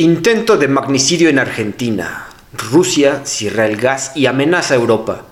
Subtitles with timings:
[0.00, 2.26] Intento de magnicidio en Argentina.
[2.54, 5.26] Rusia cierra el gas y amenaza a Europa.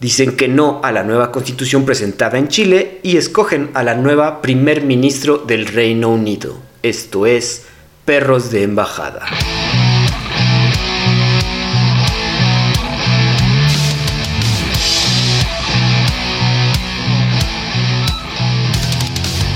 [0.00, 4.42] Dicen que no a la nueva constitución presentada en Chile y escogen a la nueva
[4.42, 6.58] primer ministro del Reino Unido.
[6.82, 7.64] Esto es
[8.04, 9.24] perros de embajada.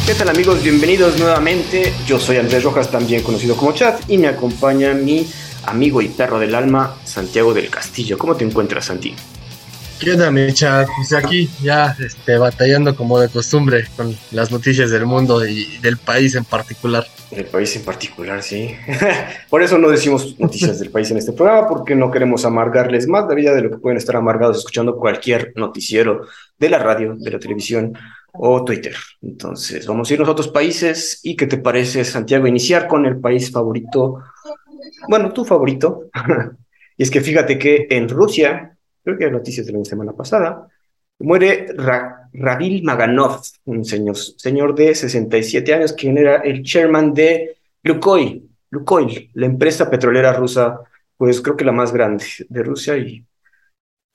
[0.07, 0.63] ¿Qué tal amigos?
[0.63, 1.93] Bienvenidos nuevamente.
[2.07, 5.27] Yo soy Andrés Rojas, también conocido como Chat, y me acompaña mi
[5.65, 8.17] amigo y perro del alma, Santiago del Castillo.
[8.17, 9.17] ¿Cómo te encuentras, Santi?
[9.99, 10.87] ¿Qué onda, mi chat?
[10.95, 15.97] Pues aquí ya este, batallando como de costumbre con las noticias del mundo y del
[15.97, 17.05] país en particular.
[17.33, 18.77] Del país en particular, sí.
[19.51, 23.27] Por eso no decimos noticias del país en este programa, porque no queremos amargarles más
[23.27, 27.31] la vida de lo que pueden estar amargados escuchando cualquier noticiero de la radio, de
[27.31, 27.99] la televisión
[28.39, 28.95] o Twitter.
[29.23, 31.21] Entonces, vamos a irnos a otros países.
[31.23, 34.23] ¿Y qué te parece, Santiago, iniciar con el país favorito?
[35.09, 36.11] Bueno, tu favorito.
[36.97, 40.69] y es que fíjate que en Rusia, creo que hay noticias de la semana pasada,
[41.19, 47.57] muere Ra Ravil Maganov, un señor, señor de 67 años, quien era el chairman de
[47.83, 50.81] Lukoil, Lukoil, la empresa petrolera rusa,
[51.17, 53.25] pues creo que la más grande de Rusia y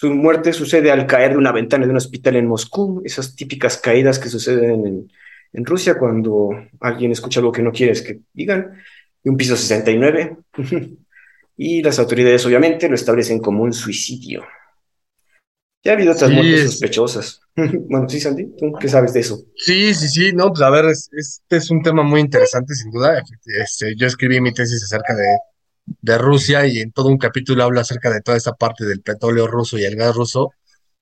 [0.01, 3.77] su muerte sucede al caer de una ventana de un hospital en Moscú, esas típicas
[3.77, 5.11] caídas que suceden en,
[5.53, 6.49] en Rusia cuando
[6.79, 8.81] alguien escucha algo que no quieres que digan,
[9.23, 10.37] de un piso 69.
[11.57, 14.43] y las autoridades obviamente lo establecen como un suicidio.
[15.83, 17.41] Ya ha habido otras muertes sospechosas.
[17.55, 19.37] bueno, sí, Sandy, ¿tú qué sabes de eso?
[19.55, 23.21] Sí, sí, sí, no, pues a ver, este es un tema muy interesante, sin duda.
[23.45, 25.27] Este, yo escribí mi tesis acerca de
[25.85, 29.47] de Rusia y en todo un capítulo habla acerca de toda esta parte del petróleo
[29.47, 30.51] ruso y el gas ruso.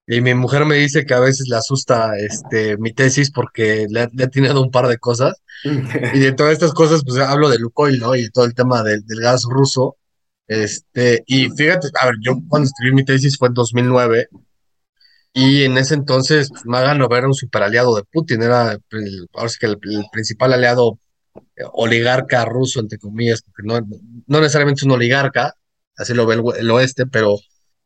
[0.08, 4.02] Y mi mujer me dice que a veces le asusta este, mi tesis porque le,
[4.02, 5.36] ha tenido un par de cosas.
[5.63, 8.16] y de todas estas cosas, pues hablo de Lukoil, ¿no?
[8.16, 9.97] Y todo el tema del, gas ruso.
[10.47, 14.30] Este, y fíjate, a ver, yo cuando escribí mi tesis fue en 2009
[15.31, 19.49] y en ese entonces pues, Maganov era un super aliado de Putin, era el, ahora
[19.49, 19.77] sí que el
[20.11, 20.98] principal aliado
[21.73, 23.80] oligarca ruso, entre comillas, porque no,
[24.27, 25.53] no necesariamente es un oligarca,
[25.97, 27.36] así lo ve el, oeste, pero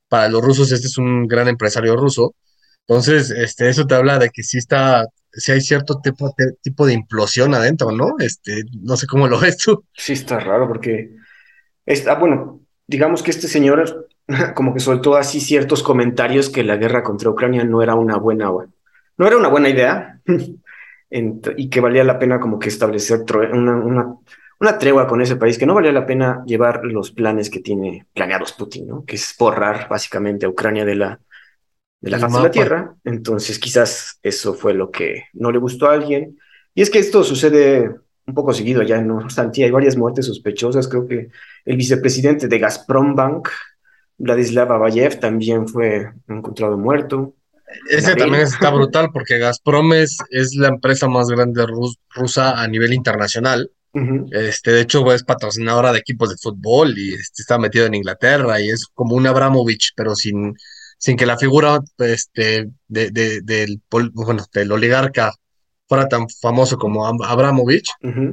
[0.07, 2.35] para los rusos este es un gran empresario ruso.
[2.87, 6.93] Entonces, este, eso te habla de que sí está, si hay cierto tipo, tipo de
[6.93, 8.15] implosión adentro, ¿no?
[8.19, 9.85] Este, no sé cómo lo ves tú.
[9.93, 11.15] Sí, está raro porque
[11.85, 14.09] está, bueno, digamos que este señor
[14.55, 18.51] como que soltó así ciertos comentarios que la guerra contra Ucrania no era una buena,
[19.17, 20.21] no era una buena idea.
[21.57, 24.15] y que valía la pena como que establecer una, una,
[24.59, 28.07] una, tregua con ese país, que no valía la pena llevar los planes que tiene
[28.13, 29.05] planeados Putin, ¿no?
[29.05, 31.19] Que es borrar básicamente a Ucrania de la,
[32.01, 32.95] de la faz de la tierra.
[33.03, 36.39] Entonces quizás eso fue lo que no le gustó a alguien.
[36.73, 39.17] Y es que esto sucede un poco seguido ya, ¿no?
[39.17, 40.87] obstante, hay varias muertes sospechosas.
[40.87, 41.29] Creo que
[41.65, 43.49] el vicepresidente de Gazprom Bank,
[44.17, 47.35] Vladislav Abayev, también fue encontrado muerto.
[47.89, 50.17] Ese también está brutal porque Gazprom es,
[50.55, 51.65] la empresa más grande
[52.09, 53.71] rusa a nivel internacional.
[54.31, 58.59] este, de hecho, es patrocinadora de equipos de fútbol y este, está metido en Inglaterra
[58.59, 60.55] y es como un Abramovich, pero sin,
[60.97, 65.33] sin que la figura este, de, del, bueno, del oligarca
[65.87, 67.89] fuera tan famoso como Abramovich,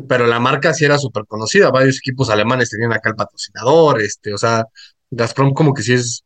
[0.09, 1.71] pero la marca sí era súper conocida.
[1.71, 4.65] Varios equipos alemanes tenían acá el patrocinador, este, o sea,
[5.11, 6.25] Gazprom como que sí es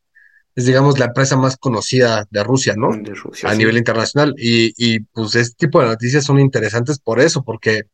[0.54, 2.90] es, digamos, la empresa más conocida de Rusia, ¿no?
[2.96, 4.34] De Rusia, a nivel internacional.
[4.38, 7.84] Y, y, pues este tipo de noticias son interesantes por eso, porque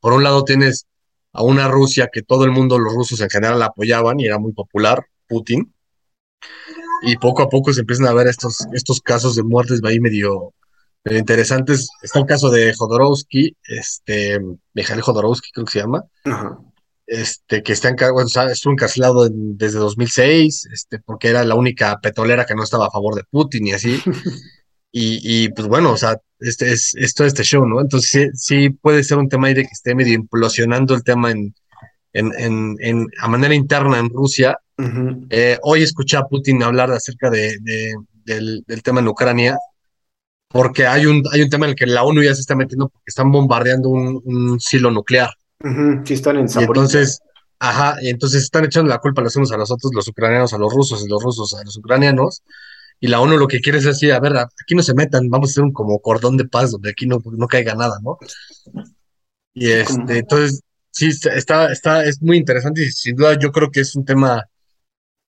[0.00, 0.86] por un lado tienes
[1.32, 4.38] a una Rusia que todo el mundo, los rusos en general, la apoyaban y era
[4.38, 5.74] muy popular, Putin.
[7.02, 10.54] Y poco a poco se empiezan a ver estos, estos casos de muertes ahí medio,
[11.04, 11.88] medio interesantes.
[12.02, 14.40] Está el caso de Jodorowsky, este,
[14.72, 16.58] Mikhail Jodorowsky creo que se llama, Ajá
[17.06, 22.54] este, que está bueno, estuvo encarcelado desde 2006, este, porque era la única petrolera que
[22.54, 24.00] no estaba a favor de Putin y así.
[24.92, 27.80] y, y, pues bueno, o sea, este es, esto este show, ¿no?
[27.80, 31.54] Entonces sí, puede ser un tema ahí de que esté medio implosionando el tema en,
[32.12, 34.58] en, en, a manera interna en Rusia.
[35.30, 37.58] Eh, hoy escuché a Putin hablar acerca de,
[38.24, 39.58] del, tema en Ucrania,
[40.48, 42.88] porque hay un, hay un tema en el que la ONU ya se está metiendo
[42.88, 45.30] porque están bombardeando un, un silo nuclear.
[46.04, 47.20] Sí, están en Y entonces,
[47.58, 50.58] ajá, y entonces están echando la culpa los unos a los otros, los ucranianos a
[50.58, 52.42] los rusos y los rusos a los ucranianos.
[53.00, 55.50] Y la ONU lo que quiere es decir, a ver, aquí no se metan, vamos
[55.50, 58.18] a hacer un como cordón de paz donde aquí no, no caiga nada, ¿no?
[59.52, 63.80] Y este, entonces, sí, está, está, es muy interesante y sin duda yo creo que
[63.80, 64.44] es un tema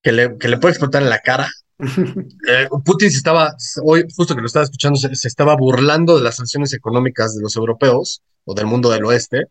[0.03, 1.51] que le, que le puede explotar en la cara.
[2.49, 6.37] Eh, Putin se estaba, hoy justo que lo estaba escuchando, se, estaba burlando de las
[6.37, 9.47] sanciones económicas de los europeos o del mundo del oeste,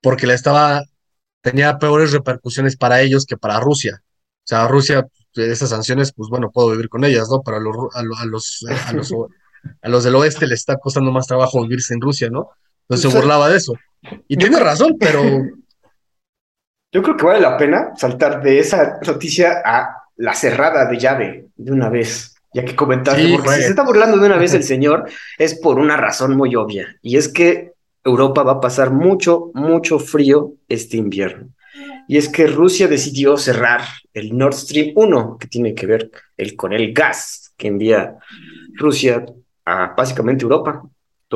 [0.00, 0.84] porque le estaba
[1.42, 4.02] tenía peores repercusiones para ellos que para Rusia.
[4.02, 7.42] O sea, Rusia, esas sanciones, pues bueno, puedo vivir con ellas, ¿no?
[7.42, 9.12] Pero a los, a los, a los, a los,
[9.82, 12.50] a los del oeste les está costando más trabajo vivirse en Rusia, ¿no?
[12.82, 13.74] Entonces se burlaba de eso.
[14.28, 15.22] Y tiene razón, pero...
[16.92, 21.46] Yo creo que vale la pena saltar de esa noticia a la cerrada de llave
[21.54, 24.64] de una vez, ya que comentaste, porque si se está burlando de una vez el
[24.64, 25.08] señor,
[25.38, 27.69] es por una razón muy obvia, y es que
[28.04, 31.48] Europa va a pasar mucho, mucho frío este invierno.
[32.08, 33.82] Y es que Rusia decidió cerrar
[34.12, 38.16] el Nord Stream 1, que tiene que ver el, con el gas que envía
[38.74, 39.24] Rusia
[39.64, 40.82] a básicamente Europa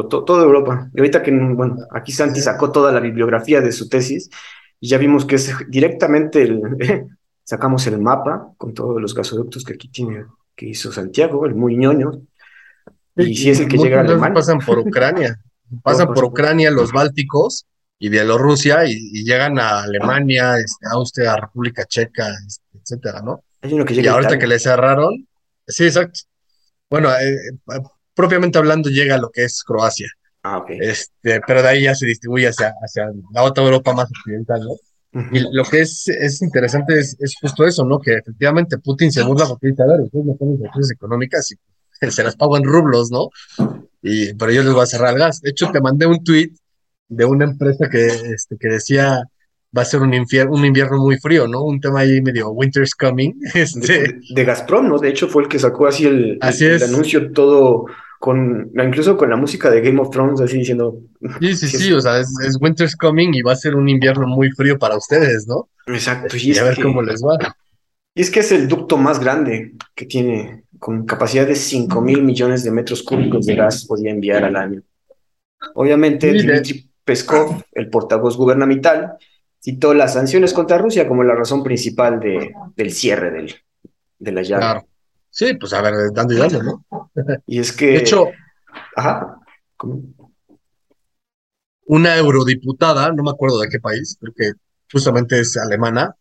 [0.02, 0.90] toda Europa.
[0.92, 4.28] Y ahorita que, bueno, aquí Santi sacó toda la bibliografía de su tesis
[4.80, 6.60] y ya vimos que es directamente el,
[7.44, 10.24] sacamos el mapa con todos los gasoductos que aquí tiene,
[10.56, 12.22] que hizo Santiago, el muy ñoño.
[13.16, 14.34] Y si es el que llega a Alemania.
[14.34, 15.38] Pasan por Ucrania,
[15.82, 17.66] pasan por Ucrania, los Bálticos
[17.98, 23.44] y Bielorrusia y, llegan a Alemania, este, Austria, República Checa, este, etcétera, ¿no?
[23.62, 25.26] Hay uno que llega y ahorita que le cerraron,
[25.66, 26.20] sí, exacto.
[26.90, 27.36] Bueno, eh,
[28.14, 30.08] propiamente hablando llega a lo que es Croacia.
[30.42, 30.78] Ah, okay.
[30.80, 34.74] Este, pero de ahí ya se distribuye hacia, hacia la otra Europa más occidental, ¿no?
[35.30, 38.00] Y lo que es, es interesante es, es, justo eso, ¿no?
[38.00, 41.54] Que efectivamente Putin se burla porque dice, a ver, ustedes no tienen sanciones económicas y
[42.00, 43.30] se las pago en rublos, ¿no?
[44.02, 45.40] Y, pero yo les voy a cerrar el gas.
[45.40, 46.52] De hecho, te mandé un tweet
[47.08, 49.22] de una empresa que, este, que decía,
[49.76, 51.62] va a ser un, un invierno muy frío, ¿no?
[51.62, 53.32] Un tema ahí medio winter's coming.
[53.54, 54.20] Este...
[54.34, 54.98] De, Gazprom, ¿no?
[54.98, 57.86] De hecho, fue el que sacó así el, así el anuncio todo
[58.24, 60.98] con, incluso con la música de Game of Thrones, así diciendo.
[61.40, 64.50] Sí, sí, sí, o sea, es, Winter's Coming y va a ser un invierno muy
[64.52, 65.68] frío para ustedes, ¿no?
[65.86, 66.34] Exacto.
[66.36, 67.36] Y, a ver cómo les va.
[68.14, 72.22] Y es que es el ducto más grande que tiene, con capacidad de 5 mil
[72.22, 74.82] millones de metros cúbicos de gas podía enviar al año.
[75.76, 79.16] Obviamente, Dmitry Peskov, el portavoz gubernamental,
[79.58, 83.54] citó las sanciones contra Rusia como la razón principal de, del cierre del,
[84.18, 84.60] de la llave.
[84.60, 84.86] Claro.
[85.30, 87.10] Sí, pues a ver, dando y dando, ¿no?
[87.46, 87.86] Y es que.
[87.86, 88.26] De hecho.
[88.94, 89.38] Ajá.
[91.86, 94.52] Una eurodiputada, no me acuerdo de qué país, creo que
[94.92, 96.14] justamente es alemana,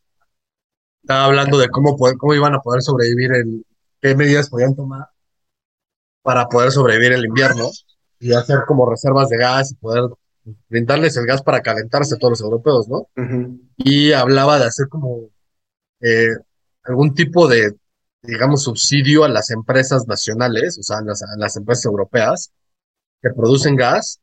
[1.01, 3.65] estaba hablando de cómo, cómo iban a poder sobrevivir, el,
[4.03, 5.07] qué medidas podían tomar
[6.21, 7.69] para poder sobrevivir el invierno
[8.19, 10.03] y hacer como reservas de gas y poder
[10.69, 13.07] brindarles el gas para calentarse a todos los europeos, ¿no?
[13.77, 15.29] Y hablaba de hacer como
[16.01, 16.35] eh,
[16.83, 17.75] algún tipo de
[18.23, 22.51] digamos, subsidio a las empresas nacionales, o sea, a las, empresas europeas
[23.21, 24.19] que producen gas,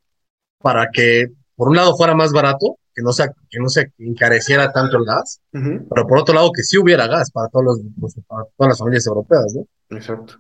[0.59, 4.73] para que, por un lado, fuera más barato, que no, se, que no se encareciera
[4.73, 8.45] tanto el gas, pero por otro lado, que sí hubiera gas para, todos los, para
[8.57, 9.97] todas las familias europeas, ¿no?
[9.97, 10.35] Exacto.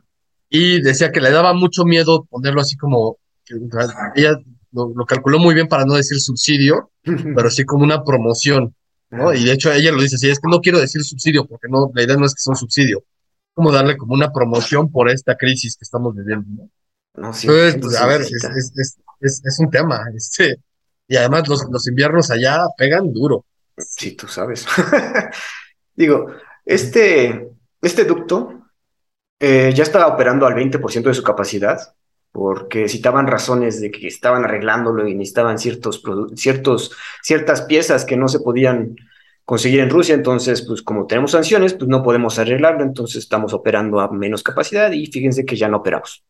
[0.48, 3.18] Y decía que le daba mucho miedo ponerlo así como,
[4.16, 4.36] ella
[4.72, 8.74] lo, lo calculó muy bien para no decir subsidio, pero sí como una promoción,
[9.10, 9.32] ¿no?
[9.32, 11.90] Y de hecho ella lo dice así, es que no quiero decir subsidio, porque no,
[11.94, 13.04] la idea no es que sea un subsidio,
[13.54, 16.70] como darle como una promoción por esta crisis que estamos viviendo, ¿no?
[17.14, 20.56] Entonces, pues, a ver, es, un tema, este,
[21.10, 23.44] y además los, los inviernos allá pegan duro.
[23.76, 24.64] Sí, tú sabes.
[25.96, 26.28] Digo,
[26.64, 27.48] este,
[27.82, 28.62] este ducto
[29.40, 31.80] eh, ya estaba operando al 20% de su capacidad,
[32.30, 36.00] porque citaban razones de que estaban arreglándolo y necesitaban ciertos,
[36.36, 36.92] ciertos,
[37.22, 38.94] ciertas piezas que no se podían
[39.44, 43.98] conseguir en Rusia, entonces, pues como tenemos sanciones, pues no podemos arreglarlo, entonces estamos operando
[43.98, 46.24] a menos capacidad y fíjense que ya no operamos.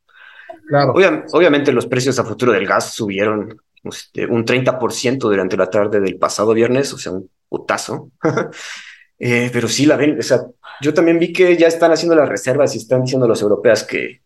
[0.67, 0.95] Claro.
[1.33, 6.19] obviamente los precios a futuro del gas subieron este, un 30% durante la tarde del
[6.19, 8.11] pasado viernes, o sea, un putazo.
[9.19, 10.47] eh, pero sí la ven, o sea,
[10.81, 14.23] yo también vi que ya están haciendo las reservas y están diciendo los europeas que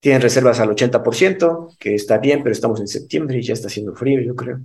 [0.00, 3.94] tienen reservas al 80%, que está bien, pero estamos en septiembre y ya está haciendo
[3.94, 4.60] frío, yo creo.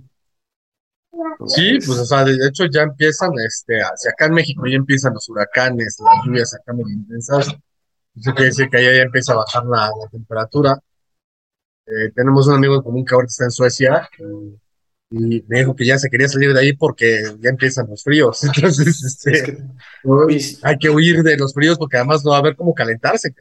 [1.46, 5.14] Sí, pues, o sea, de hecho ya empiezan, este, hacia acá en México ya empiezan
[5.14, 7.48] los huracanes, las lluvias acá muy intensas.
[8.16, 10.78] Eso quiere decir que allá ya empieza a bajar la, temperatura.
[11.88, 14.08] Eh, tenemos un amigo común que ahorita está en Suecia
[15.10, 18.44] y me dijo que ya se quería salir de ahí porque ya empiezan los fríos.
[18.44, 19.58] Entonces, este,
[20.62, 23.34] hay que huir de los fríos porque además no va a haber cómo calentarse.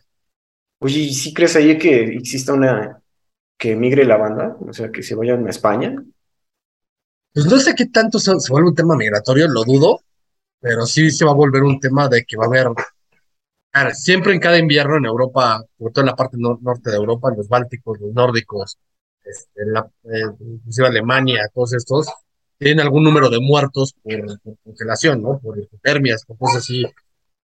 [0.80, 3.02] Oye, ¿y si crees ahí que exista una,
[3.58, 4.56] que migre la banda?
[4.62, 5.96] O sea, que se vayan a España.
[7.34, 10.02] Pues no sé qué tanto se, vuelve un tema migratorio, lo dudo,
[10.62, 12.68] pero sí se va a volver un tema de que va a haber,
[13.94, 17.48] siempre en cada invierno en Europa, sobre todo en la parte norte de Europa, los
[17.48, 18.78] bálticos, los nórdicos,
[19.24, 22.08] este, la, eh, inclusive Alemania, todos estos,
[22.58, 25.40] tienen algún número de muertos por, congelación, ¿no?
[25.40, 26.86] Por hipotermias, por cosas así.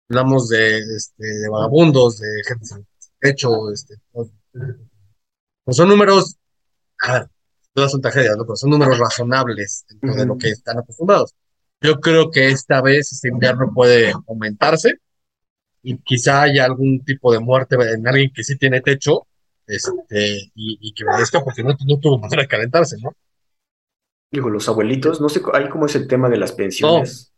[0.09, 2.87] Hablamos de, este, de vagabundos, de gente sin
[3.19, 6.35] techo, este, pues son números,
[7.01, 7.29] a ver,
[7.73, 8.43] todas son tragedias, ¿no?
[8.43, 11.33] Pero son números razonables dentro de lo que están acostumbrados.
[11.81, 14.95] Yo creo que esta vez este invierno puede aumentarse
[15.83, 19.27] y quizá haya algún tipo de muerte en alguien que sí tiene techo
[19.67, 23.15] este, y, que merezca porque no, tuvo manera de calentarse, ¿no?
[24.29, 27.33] Digo, los abuelitos, no sé, hay como es el tema de las pensiones.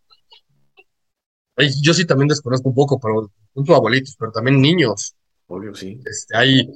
[1.81, 5.15] Yo sí también desconozco un poco, pero no abuelitos, pero también niños.
[5.47, 5.99] Obvio, sí.
[6.05, 6.67] Este, hay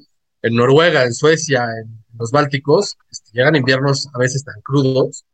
[0.42, 5.26] en Noruega, en Suecia, en los Bálticos, este, llegan inviernos a veces tan crudos,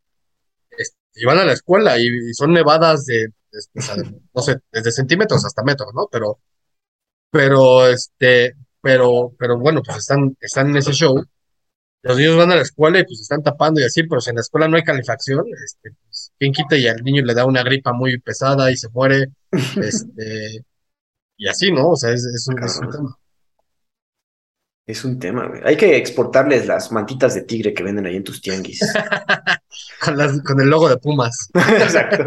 [0.70, 3.28] este, y van a la escuela y, son nevadas de,
[4.34, 6.08] no sé, desde centímetros hasta metros, ¿no?
[6.10, 6.40] Pero,
[7.30, 11.22] pero, este, pero, pero bueno, pues están, están en ese show.
[12.02, 14.36] Los niños van a la escuela y pues están tapando y así, pero si en
[14.36, 17.62] la escuela no hay calefacción, este, pues, quien quita y al niño le da una
[17.62, 19.28] gripa muy pesada y se muere,
[19.82, 20.64] este,
[21.36, 21.90] y así, ¿no?
[21.90, 23.18] O sea, es, es un tema.
[24.86, 25.62] Es un tema, güey.
[25.64, 28.80] Hay que exportarles las mantitas de tigre que venden ahí en tus tianguis.
[30.44, 31.48] con, el logo de Pumas.
[31.54, 32.26] Exacto.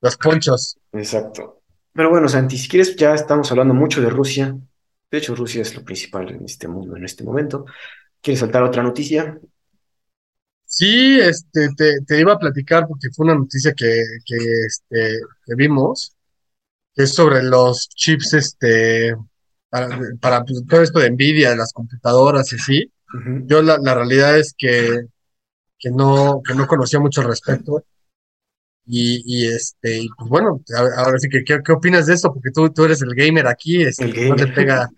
[0.00, 0.78] Los ponchos.
[0.92, 1.62] Exacto.
[1.92, 4.56] Pero bueno, Santi, si quieres, ya estamos hablando mucho de Rusia.
[5.10, 7.64] De hecho, Rusia es lo principal en este mundo en este momento.
[8.20, 9.38] ¿Quieres saltar otra noticia?
[10.64, 11.70] Sí, este,
[12.06, 14.36] te, iba a platicar porque fue una noticia que, que,
[14.66, 16.14] este, que vimos,
[16.94, 19.16] que es sobre los chips este,
[19.70, 22.92] para, pues, todo esto de Nvidia, de las computadoras y así.
[23.46, 25.06] Yo la, realidad es que,
[25.78, 27.84] que, no, que no conocía mucho al respecto.
[28.90, 30.62] Y, y este, pues bueno,
[30.96, 32.32] ahora sí que, ¿qué, opinas de eso?
[32.32, 34.88] Porque tú, tú eres el gamer aquí, es el, que más le pega,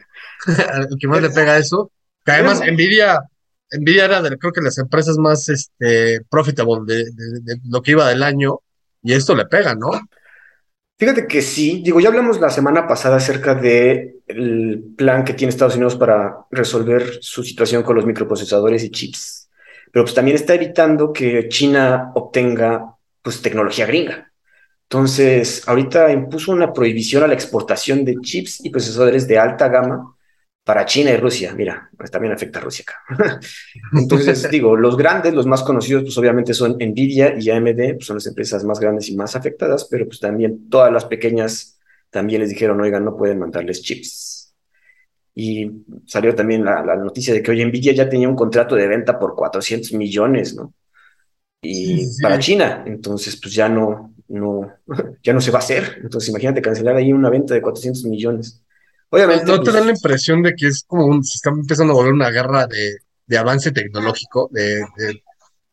[0.88, 1.90] el que más le pega eso.
[2.24, 3.18] Que además, Nvidia,
[3.72, 7.04] Nvidia era de, creo que las empresas más este, profitable de,
[7.42, 8.60] de, lo que iba del año,
[9.02, 9.90] y esto le pega, ¿no?
[11.00, 15.48] Fíjate que sí, digo, ya hablamos la semana pasada acerca del el plan que tiene
[15.48, 19.48] Estados Unidos para resolver su situación con los microprocesadores y chips,
[19.90, 24.32] pero pues también está evitando que China obtenga pues tecnología gringa.
[24.84, 30.16] Entonces, ahorita impuso una prohibición a la exportación de chips y procesadores de alta gama
[30.64, 31.54] para China y Rusia.
[31.54, 33.40] Mira, pues también afecta a Rusia acá.
[33.92, 38.16] Entonces, digo, los grandes, los más conocidos, pues obviamente son Nvidia y AMD, pues son
[38.16, 41.78] las empresas más grandes y más afectadas, pero pues también todas las pequeñas
[42.10, 44.54] también les dijeron, oigan, no pueden mandarles chips.
[45.34, 45.70] Y
[46.06, 49.34] salió también la, noticia de que hoy Nvidia ya tenía un contrato de venta por
[49.36, 50.74] 400 millones, ¿no?
[51.62, 54.72] Y para China, entonces pues ya no, no,
[55.22, 55.98] ya no se va a hacer.
[56.02, 58.62] Entonces imagínate cancelar ahí una venta de 400 millones.
[59.10, 59.44] Obviamente.
[59.44, 61.96] ¿No te pues, da la impresión de que es como un, se está empezando a
[61.96, 64.82] volver una guerra de, de avance tecnológico, de,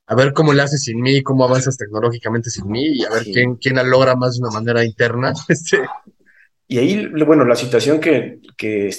[0.08, 3.24] a ver cómo le haces sin mí, cómo avanzas tecnológicamente sin mí, y a ver
[3.24, 5.34] quién, quién la logra más de una manera interna?
[5.50, 5.82] Este,
[6.68, 8.94] y ahí, bueno, la situación que, que,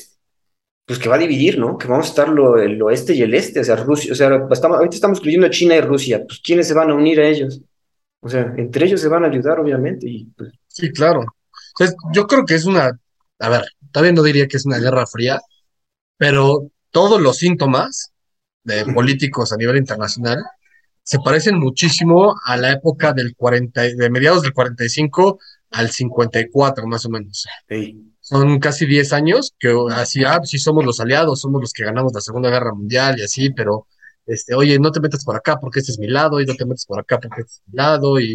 [0.89, 1.77] pues que va a dividir, ¿no?
[1.77, 4.31] Que vamos a estar lo, el oeste y el este, o sea, Rusia, o sea,
[4.51, 7.29] estamos, ahorita estamos incluyendo a China y Rusia, pues ¿quiénes se van a unir a
[7.29, 7.61] ellos?
[8.21, 10.09] O sea, entre ellos se van a ayudar, obviamente.
[10.09, 10.51] Y, pues...
[10.67, 11.27] Sí, claro.
[11.79, 12.99] Entonces, yo creo que es una,
[13.39, 15.39] a ver, todavía no diría que es una guerra fría,
[16.17, 18.15] pero todos los síntomas
[18.65, 20.43] de políticos a nivel internacional
[21.03, 25.39] se parecen muchísimo a la época del 40, de mediados del 45
[25.71, 27.47] al 54, más o menos.
[28.29, 32.13] Son casi 10 años que así, ah, sí somos los aliados, somos los que ganamos
[32.13, 33.87] la Segunda Guerra Mundial y así, pero,
[34.27, 36.67] este, oye, no te metas por acá porque este es mi lado, y no te
[36.67, 38.35] metas por acá porque este es mi lado, y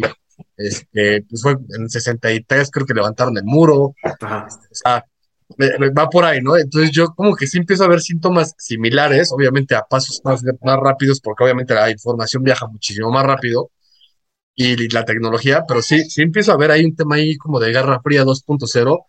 [0.56, 3.94] este, pues fue en 63 creo que levantaron el muro.
[4.02, 5.04] Este, o sea,
[5.96, 6.56] va por ahí, ¿no?
[6.56, 10.78] Entonces yo como que sí empiezo a ver síntomas similares, obviamente a pasos más, más
[10.80, 13.70] rápidos, porque obviamente la información viaja muchísimo más rápido
[14.56, 17.70] y la tecnología, pero sí, sí empiezo a ver ahí un tema ahí como de
[17.70, 19.04] Guerra Fría 2.0.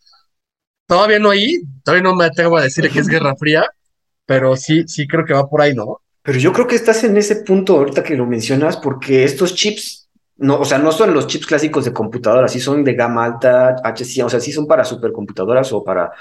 [0.88, 3.66] Todavía no ahí, todavía no me atrevo a decir que es Guerra Fría,
[4.26, 6.02] pero sí, sí creo que va por ahí, ¿no?
[6.22, 10.10] Pero yo creo que estás en ese punto ahorita que lo mencionas, porque estos chips,
[10.38, 13.76] no, o sea, no son los chips clásicos de computadoras, sí son de gama alta,
[13.84, 16.12] HC, o sea, sí son para supercomputadoras o para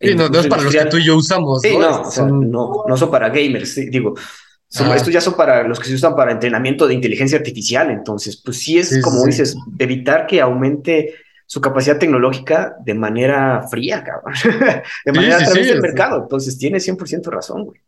[0.00, 1.60] Sí, no, no es para los que tú y yo usamos.
[1.60, 4.14] Sí, no, o sea, no, no son para gamers, digo.
[4.68, 7.90] estos ya son para los que se usan para entrenamiento de inteligencia artificial.
[7.90, 11.14] Entonces, pues sí es como dices, evitar que aumente
[11.48, 14.34] su capacidad tecnológica de manera fría, cabrón.
[15.06, 16.20] de manera a través del mercado.
[16.22, 17.80] Entonces, tiene 100% razón, güey.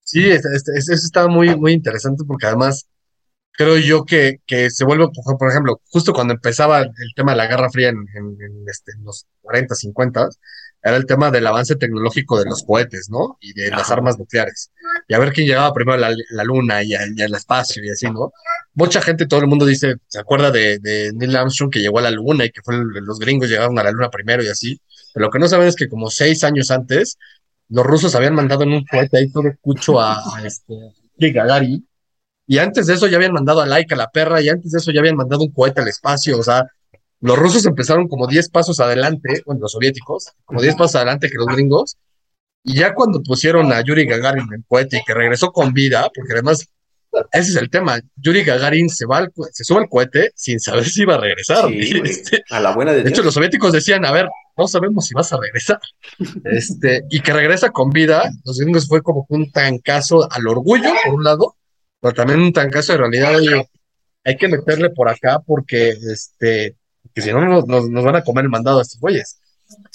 [0.00, 2.88] Sí, eso está muy, muy interesante porque además
[3.52, 7.48] creo yo que, que se vuelve, por ejemplo, justo cuando empezaba el tema de la
[7.48, 8.06] Guerra Fría en,
[8.66, 10.28] este, en los 40, 50,
[10.82, 13.36] era el tema del avance tecnológico de los cohetes, ¿no?
[13.40, 14.70] Y de las armas nucleares.
[15.08, 18.32] Y a ver quién llegaba primero a la, luna y, al espacio y así, ¿no?
[18.74, 22.02] Mucha gente, todo el mundo dice, se acuerda de, de, Neil Armstrong que llegó a
[22.02, 24.80] la luna y que fue los gringos llegaron a la luna primero y así.
[25.12, 27.18] Pero lo que no saben es que como seis años antes,
[27.68, 30.74] los rusos habían mandado en un cohete ahí todo cucho a, a este
[31.18, 31.86] Gagarin
[32.46, 34.92] Y antes de eso ya habían mandado a Laika, la perra, y antes de eso
[34.92, 36.38] ya habían mandado un cohete al espacio.
[36.38, 36.64] O sea,
[37.20, 41.38] los rusos empezaron como 10 pasos adelante, bueno, los soviéticos, como 10 pasos adelante que
[41.38, 41.96] los gringos.
[42.64, 46.32] Y ya cuando pusieron a Yuri Gagarin en cohete y que regresó con vida, porque
[46.34, 46.68] además
[47.32, 48.00] ese es el tema.
[48.16, 51.68] Yuri Gagarin se va se sube al cohete sin saber si iba a regresar.
[52.04, 55.14] Este, a la buena de, de hecho, los soviéticos decían, a ver, no sabemos si
[55.14, 55.80] vas a regresar.
[56.44, 61.14] este, y que regresa con vida, los gringos fue como un tancazo al orgullo, por
[61.14, 61.56] un lado,
[62.00, 63.38] pero también un tancazo de realidad.
[64.24, 66.76] hay que meterle por acá porque, este,
[67.14, 69.40] que si no nos, nos, van a comer el mandado a estos güeyes.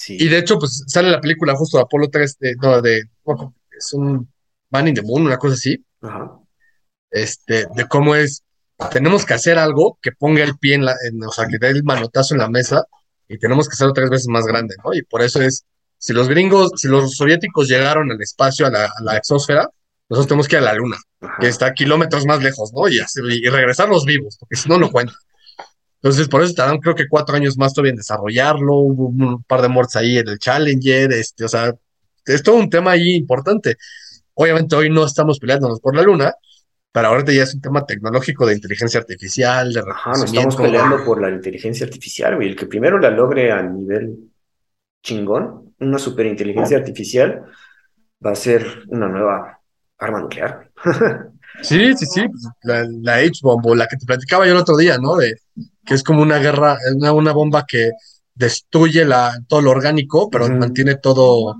[0.07, 3.03] Y de hecho, pues sale la película justo de Apolo 3, de, no, de,
[3.77, 4.31] es un
[4.69, 5.83] Man in the Moon, una cosa así.
[6.01, 6.43] Ajá
[7.13, 8.43] este, de cómo es,
[8.91, 11.83] tenemos que hacer algo que ponga el pie en la, o sea, que dé el
[11.83, 12.83] manotazo en la mesa
[13.29, 14.93] y tenemos que hacerlo tres veces más grande, ¿no?
[14.93, 15.63] Y por eso es,
[15.97, 19.69] si los gringos, si los soviéticos llegaron al espacio, a la, exósfera,
[20.09, 20.97] nosotros tenemos que ir a la luna,
[21.39, 22.89] que está a kilómetros más lejos, ¿no?
[22.89, 25.13] Y, y regresarlos vivos, porque si no, no cuenta.
[26.03, 29.61] Entonces, por eso tardaron creo que cuatro años más todavía en desarrollarlo, hubo un par
[29.61, 31.73] de muertes ahí en el Challenger, este, o sea,
[32.25, 33.77] es todo un tema ahí importante.
[34.33, 36.33] Obviamente hoy no estamos peleándonos por la luna,
[36.91, 41.05] pero ahorita ya es un tema tecnológico de inteligencia artificial, de Ajá, nos estamos peleando
[41.05, 42.49] por la inteligencia artificial, güey.
[42.49, 44.29] El que primero la logre a nivel
[45.01, 47.45] chingón, una superinteligencia artificial,
[48.25, 49.61] va a ser una nueva
[49.99, 50.69] arma nuclear.
[51.61, 52.25] sí, sí, sí.
[52.63, 55.15] La, la H-bomb, la que te platicaba yo el otro día, ¿no?
[55.15, 55.35] De
[55.85, 57.91] que es como una guerra, una, una bomba que
[58.35, 61.55] destruye la, todo lo orgánico, pero mantiene todo,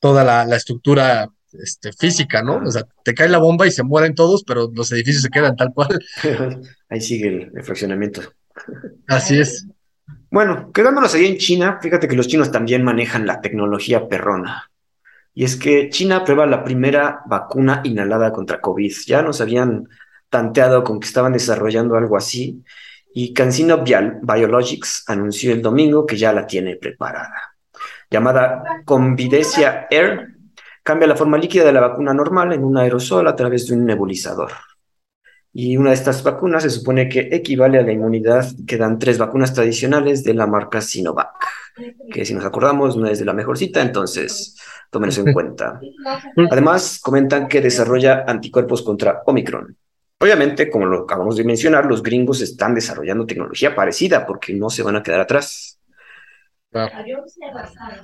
[0.00, 2.58] toda la, la estructura este, física, ¿no?
[2.58, 5.56] O sea, te cae la bomba y se mueren todos, pero los edificios se quedan
[5.56, 5.88] tal cual.
[6.88, 8.22] Ahí sigue el, fraccionamiento.
[9.06, 9.66] Así es.
[10.30, 14.70] Bueno, quedándonos ahí en China, fíjate que los chinos también manejan la tecnología perrona.
[15.38, 18.92] Y es que China prueba la primera vacuna inhalada contra COVID.
[19.06, 19.88] Ya nos habían
[20.28, 22.64] tanteado con que estaban desarrollando algo así.
[23.14, 27.54] Y CanSino Biologics anunció el domingo que ya la tiene preparada.
[28.10, 30.34] Llamada Convidencia Air,
[30.82, 33.86] Cambia la forma líquida de la vacuna normal en un aerosol a través de un
[33.86, 34.50] nebulizador.
[35.60, 39.18] Y una de estas vacunas se supone que equivale a la inmunidad que dan tres
[39.18, 41.34] vacunas tradicionales de la marca Sinovac,
[42.12, 44.56] que si nos acordamos no es de la mejor cita, entonces
[44.88, 45.80] tómenlo en cuenta.
[46.52, 49.76] Además, comentan que desarrolla anticuerpos contra Omicron.
[50.20, 54.84] Obviamente, como lo acabamos de mencionar, los gringos están desarrollando tecnología parecida porque no se
[54.84, 55.80] van a quedar atrás.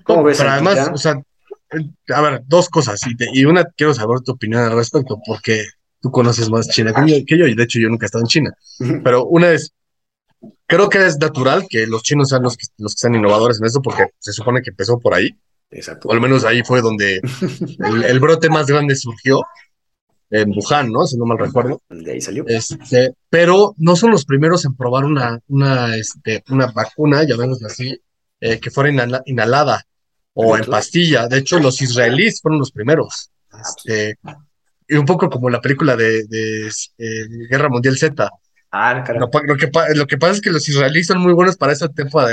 [0.03, 0.39] ¿Cómo ves?
[0.39, 1.23] Pero además, o sea,
[2.09, 3.01] a ver, dos cosas,
[3.33, 5.63] y, una quiero saber tu opinión al respecto, porque
[6.05, 6.93] tú conoces más China
[7.27, 8.51] que yo, y de hecho yo nunca he estado en China,
[9.03, 9.73] pero una es,
[10.67, 13.65] creo que es natural que los chinos sean los que, los que sean innovadores en
[13.65, 15.31] esto, porque se supone que empezó por ahí,
[15.71, 16.09] Exacto.
[16.09, 17.23] o al menos ahí fue donde
[18.07, 19.41] el, brote más grande surgió,
[20.29, 21.07] en Wuhan, ¿no?
[21.07, 21.81] Si no mal recuerdo.
[21.89, 22.45] De ahí salió.
[22.49, 27.99] Este, pero no son los primeros en probar una, una, este, una vacuna, llamémosla así,
[28.41, 28.91] eh, que fuera
[29.25, 29.87] inhalada
[30.33, 31.29] o en pastilla.
[31.29, 33.31] De hecho, los israelíes fueron los primeros.
[33.53, 34.19] Este,
[34.89, 36.21] y un poco como la película de,
[36.99, 38.31] eh, Guerra Mundial Z.
[38.71, 41.73] Ah, lo, lo, que, lo que pasa es que los israelíes son muy buenos para
[41.73, 42.27] ese tema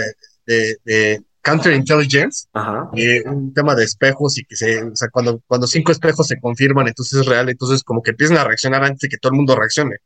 [0.45, 2.47] de, de, counterintelligence,
[2.93, 6.39] y un tema de espejos y que se, o sea, cuando, cuando cinco espejos se
[6.39, 9.37] confirman, entonces es real, entonces como que empiezan a reaccionar antes de que todo el
[9.37, 9.97] mundo reaccione.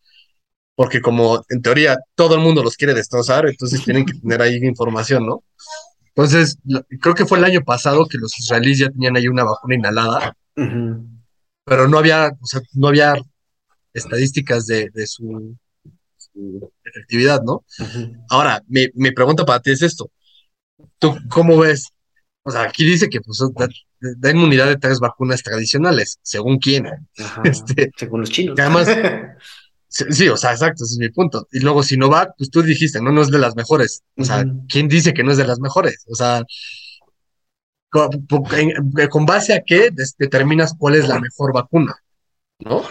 [0.75, 4.55] Porque como en teoría todo el mundo los quiere destrozar, entonces tienen que tener ahí
[4.55, 5.43] información, ¿no?
[6.15, 6.57] Entonces,
[7.01, 10.35] creo que fue el año pasado que los israelíes ya tenían ahí una vacuna inhalada,
[11.65, 13.15] pero no había, o sea, no había
[13.93, 15.57] estadísticas de, su,
[16.83, 17.65] efectividad, ¿no?
[18.29, 20.09] Ahora, mi, mi, pregunta para ti es esto.
[20.99, 21.89] ¿Tú cómo ves?
[22.43, 23.39] O sea, aquí dice que pues,
[23.99, 26.87] da, inmunidad de tres vacunas tradicionales, según quién.
[27.43, 28.59] Este, según los chinos.
[28.59, 28.87] además,
[29.87, 31.47] Sí, o sea, exacto, ese es mi punto.
[31.53, 34.03] Y luego Sinovac, pues tú dijiste, no, no es de las mejores.
[34.17, 36.03] O sea, ¿quién dice que no es de las mejores?
[36.09, 36.43] O sea,
[39.09, 41.95] ¿con, base a qué determinas cuál es la mejor vacuna?
[42.59, 42.83] ¿No?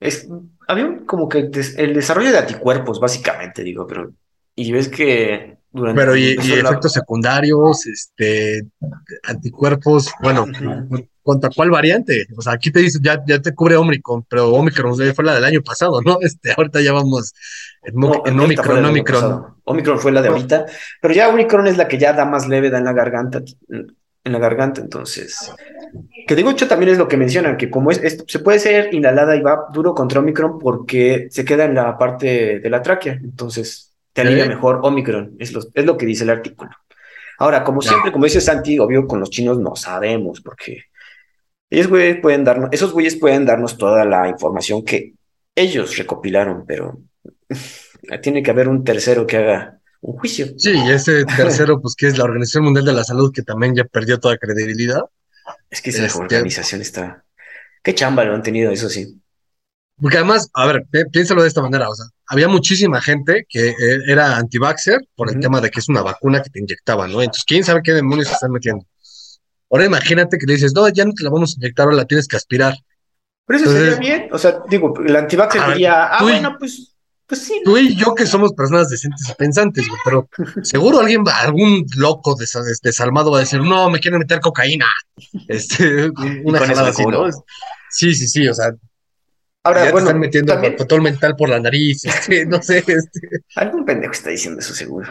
[0.00, 0.28] Es,
[0.68, 4.12] había como que el desarrollo de anticuerpos, básicamente, digo, pero.
[4.54, 6.00] Y ves que durante.
[6.00, 8.66] Pero y, efectos secundarios, este,
[9.24, 10.46] anticuerpos, bueno,
[11.26, 12.28] ¿Contra cuál variante?
[12.36, 15.42] O sea, aquí te dice, ya, ya te cubre Omicron, pero Omicron fue la del
[15.42, 16.18] año pasado, ¿no?
[16.22, 17.34] Este, ahorita ya vamos
[17.82, 17.96] en,
[18.38, 19.56] Omicron, Omicron.
[19.64, 20.66] Omicron fue la de ahorita,
[21.02, 23.42] pero ya Omicron es la que ya da más leve, da en la garganta,
[24.26, 25.52] en la garganta, entonces.
[26.26, 29.36] Que digo, hecho, también es lo que mencionan, que como es, se puede ser inhalada
[29.36, 33.94] y va duro contra Omicron porque se queda en la parte de la tráquea, entonces
[34.12, 36.70] te alivia mejor Omicron, es lo, es lo que dice el artículo.
[37.38, 40.84] Ahora, como siempre, como dice Santi, obvio, con los chinos no sabemos, porque
[41.70, 41.88] ellos,
[42.20, 45.14] pueden darnos, esos güeyes pueden darnos toda la información que
[45.54, 46.98] ellos recopilaron, pero
[48.22, 50.46] tiene que haber un tercero que haga un juicio.
[50.56, 53.74] Sí, y ese tercero, pues que es la Organización Mundial de la Salud, que también
[53.74, 55.02] ya perdió toda credibilidad.
[55.70, 57.24] Es que esa este, organización está...
[57.82, 59.20] Qué chamba lo han tenido, eso sí.
[60.00, 64.00] Porque además, a ver, piénsalo de esta manera, o sea, había muchísima gente que eh,
[64.06, 67.20] era anti-vaxxer por el tema de que es una vacuna que te inyectaban, ¿no?
[67.20, 68.84] Entonces, ¿quién sabe qué demonios se están metiendo?
[69.70, 72.04] Ahora imagínate que le dices, no, ya no te la vamos a inyectar, ahora la
[72.04, 72.74] tienes que aspirar.
[73.46, 76.95] Pero eso sería bien, o sea, digo, el anti-vaxxer diría, ah, bueno, pues
[77.26, 77.60] pues sí.
[77.64, 80.28] Tú y yo que somos personas decentes y pensantes, pero
[80.62, 84.86] seguro alguien va, algún loco desalmado va a decir, no, me quieren meter cocaína.
[85.48, 86.10] Este,
[86.44, 87.28] una jalada así, ¿no?
[87.90, 88.72] Sí, sí, sí, o sea.
[89.62, 90.76] Ahora, ya bueno, te están metiendo también...
[90.76, 92.78] control mental por la nariz, este, no sé.
[92.78, 93.20] Este.
[93.56, 95.08] Algún pendejo está diciendo eso seguro.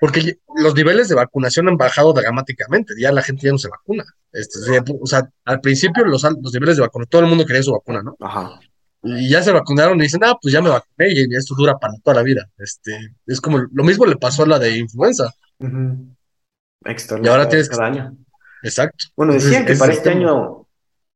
[0.00, 4.04] Porque los niveles de vacunación han bajado dramáticamente, ya la gente ya no se vacuna.
[4.32, 4.58] Este,
[5.00, 8.02] o sea, al principio los, los niveles de vacunación, todo el mundo quería su vacuna,
[8.02, 8.16] ¿no?
[8.20, 8.58] Ajá
[9.06, 11.94] y ya se vacunaron y dicen, ah, pues ya me vacuné y esto dura para
[12.02, 12.48] toda la vida.
[12.58, 15.32] Este, es como lo mismo le pasó a la de influenza.
[15.60, 18.16] y ahora tienes cada año.
[18.62, 19.06] Exacto.
[19.16, 20.66] Bueno, decían que para este año,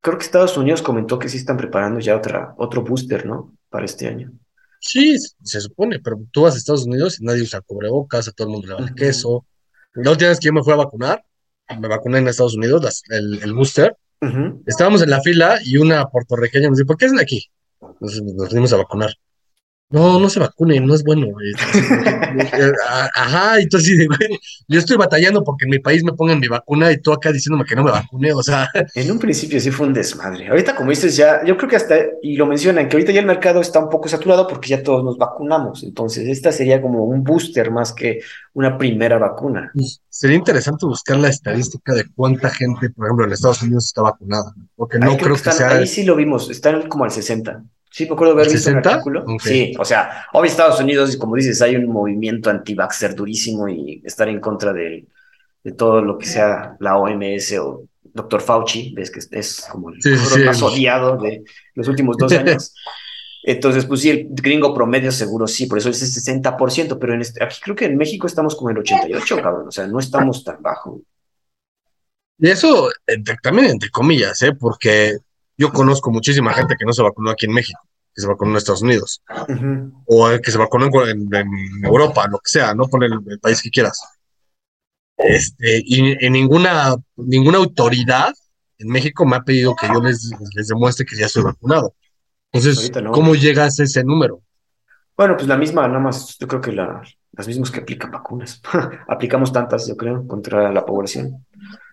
[0.00, 3.56] creo que Estados Unidos comentó que sí están preparando ya otra, otro booster, ¿no?
[3.68, 4.32] Para este año.
[4.80, 8.48] Sí, se supone, pero tú vas a Estados Unidos y nadie usa cubrebocas, a todo
[8.48, 9.46] el mundo le vale queso.
[9.94, 11.22] La última vez que yo me fui a vacunar,
[11.78, 13.94] me vacuné en Estados Unidos, el, el, booster,
[14.66, 17.50] estábamos en la fila y una puertorriqueña me dice, ¿por qué es de aquí?
[18.00, 19.10] Nos, nos fuimos a vacunar.
[19.90, 21.26] No, no se vacune, no es bueno.
[23.16, 26.38] Ajá, y tú así de, güey, yo estoy batallando porque en mi país me pongan
[26.38, 28.68] mi vacuna y tú acá diciéndome que no me vacune, o sea.
[28.94, 30.46] En un principio sí fue un desmadre.
[30.46, 33.26] Ahorita, como dices, ya, yo creo que hasta, y lo mencionan, que ahorita ya el
[33.26, 35.82] mercado está un poco saturado porque ya todos nos vacunamos.
[35.82, 38.20] Entonces, esta sería como un booster más que
[38.52, 39.72] una primera vacuna.
[39.74, 44.02] Pues, sería interesante buscar la estadística de cuánta gente, por ejemplo, en Estados Unidos está
[44.02, 45.70] vacunada, porque no creo, que, sea.
[45.70, 47.64] Ahí sí lo vimos, están como al 60.
[47.90, 49.24] Sí, me acuerdo haber visto un artículo.
[49.42, 54.28] Sí, o sea, hoy Estados Unidos, como dices, hay un movimiento anti-vaxxer durísimo y estar
[54.28, 55.06] en contra de,
[55.64, 58.40] de, todo lo que sea la OMS o Dr.
[58.40, 61.42] Fauci, ves que es como el más odiado de
[61.74, 62.74] los últimos dos años.
[63.42, 67.22] Entonces, pues sí, el gringo promedio seguro sí, por eso es el 60%, pero en
[67.22, 70.44] este, aquí creo que en México estamos como el 88, cabrón, o sea, no estamos
[70.44, 71.00] tan bajo.
[72.38, 72.88] Y eso
[73.42, 74.52] también entre comillas, ¿eh?
[74.52, 75.18] porque
[75.60, 77.78] yo conozco muchísima gente que no se vacunó aquí en México,
[78.14, 79.22] que se vacunó en Estados Unidos,
[80.06, 81.28] o que se vacunó en,
[81.84, 84.00] Europa, lo que sea, no pon el, país que quieras.
[85.18, 88.32] Este, y en ninguna, ninguna autoridad
[88.78, 91.94] en México me ha pedido que yo les, les demuestre que ya estoy vacunado.
[92.52, 94.40] Entonces, ¿cómo llegas a ese número?
[95.20, 97.02] Bueno, pues la misma, nada más, yo creo que la,
[97.32, 98.62] las mismas que aplican vacunas.
[99.06, 101.44] Aplicamos tantas, yo creo, contra la población.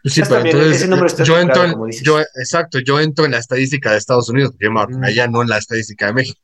[0.02, 3.98] Pues sí, pero entonces yo entro, en, yo, exacto, yo entro en la estadística de
[3.98, 4.70] Estados Unidos, porque
[5.04, 6.40] allá no en la estadística de México.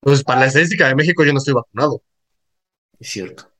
[0.00, 2.00] Entonces, para la estadística de México yo no estoy vacunado.
[3.00, 3.50] Es cierto.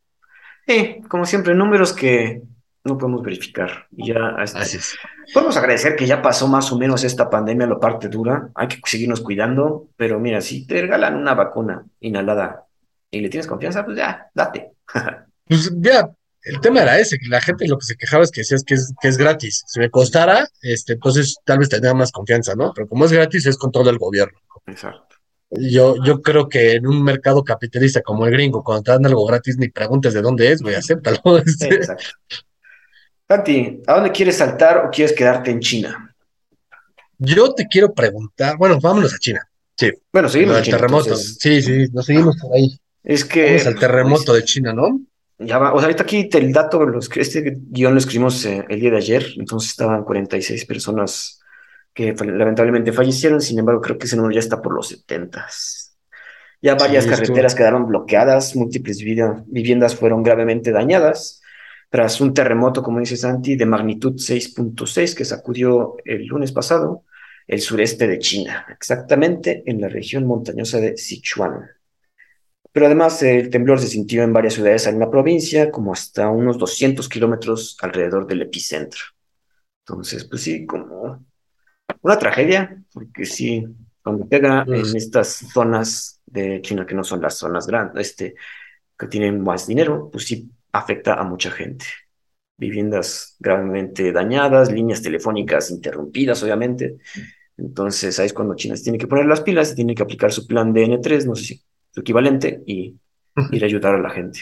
[0.64, 2.42] Sí, como siempre, números que
[2.84, 3.86] no podemos verificar.
[3.96, 4.96] Y ya Así es.
[5.32, 8.50] Podemos agradecer que ya pasó más o menos esta pandemia, la parte dura.
[8.54, 12.66] Hay que seguirnos cuidando, pero mira, si te regalan una vacuna inhalada
[13.10, 14.72] y le tienes confianza, pues ya, date.
[15.46, 16.10] pues ya,
[16.42, 18.74] el tema era ese, que la gente lo que se quejaba es que decías que
[18.74, 19.62] es, que es gratis.
[19.66, 22.72] Si me costara, este, entonces tal vez tendría más confianza, ¿no?
[22.74, 24.38] Pero como es gratis, es control del gobierno.
[24.66, 25.16] Exacto.
[25.50, 29.26] Yo, yo creo que en un mercado capitalista como el gringo, cuando te dan algo
[29.26, 31.20] gratis, ni preguntes de dónde es, güey, acéptalo.
[31.46, 31.74] Este.
[31.74, 32.06] Exacto.
[33.28, 36.14] Santi, ¿a dónde quieres saltar o quieres quedarte en China?
[37.18, 39.40] Yo te quiero preguntar, bueno, vámonos a China.
[39.76, 39.90] Sí.
[40.12, 40.56] Bueno, seguimos.
[40.56, 41.16] Al terremoto.
[41.16, 42.78] Sí, sí, nos seguimos por ahí.
[43.02, 43.46] Es que.
[43.46, 45.00] Vamos al terremoto de China, ¿no?
[45.38, 48.90] Ya va, o sea, ahorita aquí el dato, este guion lo escribimos eh, el día
[48.92, 51.40] de ayer, entonces estaban 46 personas
[51.92, 55.46] que lamentablemente fallecieron, sin embargo, creo que ese número ya está por los 70.
[56.60, 61.41] Ya varias carreteras quedaron bloqueadas, múltiples viviendas fueron gravemente dañadas
[61.92, 67.04] tras un terremoto, como dice Santi, de magnitud 6.6 que sacudió el lunes pasado
[67.46, 71.68] el sureste de China, exactamente en la región montañosa de Sichuan.
[72.72, 76.56] Pero además el temblor se sintió en varias ciudades en la provincia, como hasta unos
[76.56, 79.02] 200 kilómetros alrededor del epicentro.
[79.84, 81.26] Entonces, pues sí, como
[82.00, 83.66] una tragedia, porque sí,
[84.02, 88.34] cuando pega en estas zonas de China que no son las zonas grandes, este,
[88.98, 91.84] que tienen más dinero, pues sí afecta a mucha gente.
[92.56, 96.96] Viviendas gravemente dañadas, líneas telefónicas interrumpidas, obviamente.
[97.56, 100.46] Entonces, ahí es cuando China se tiene que poner las pilas, tiene que aplicar su
[100.46, 102.96] plan DN3, no sé si su equivalente y
[103.50, 104.40] ir a ayudar a la gente.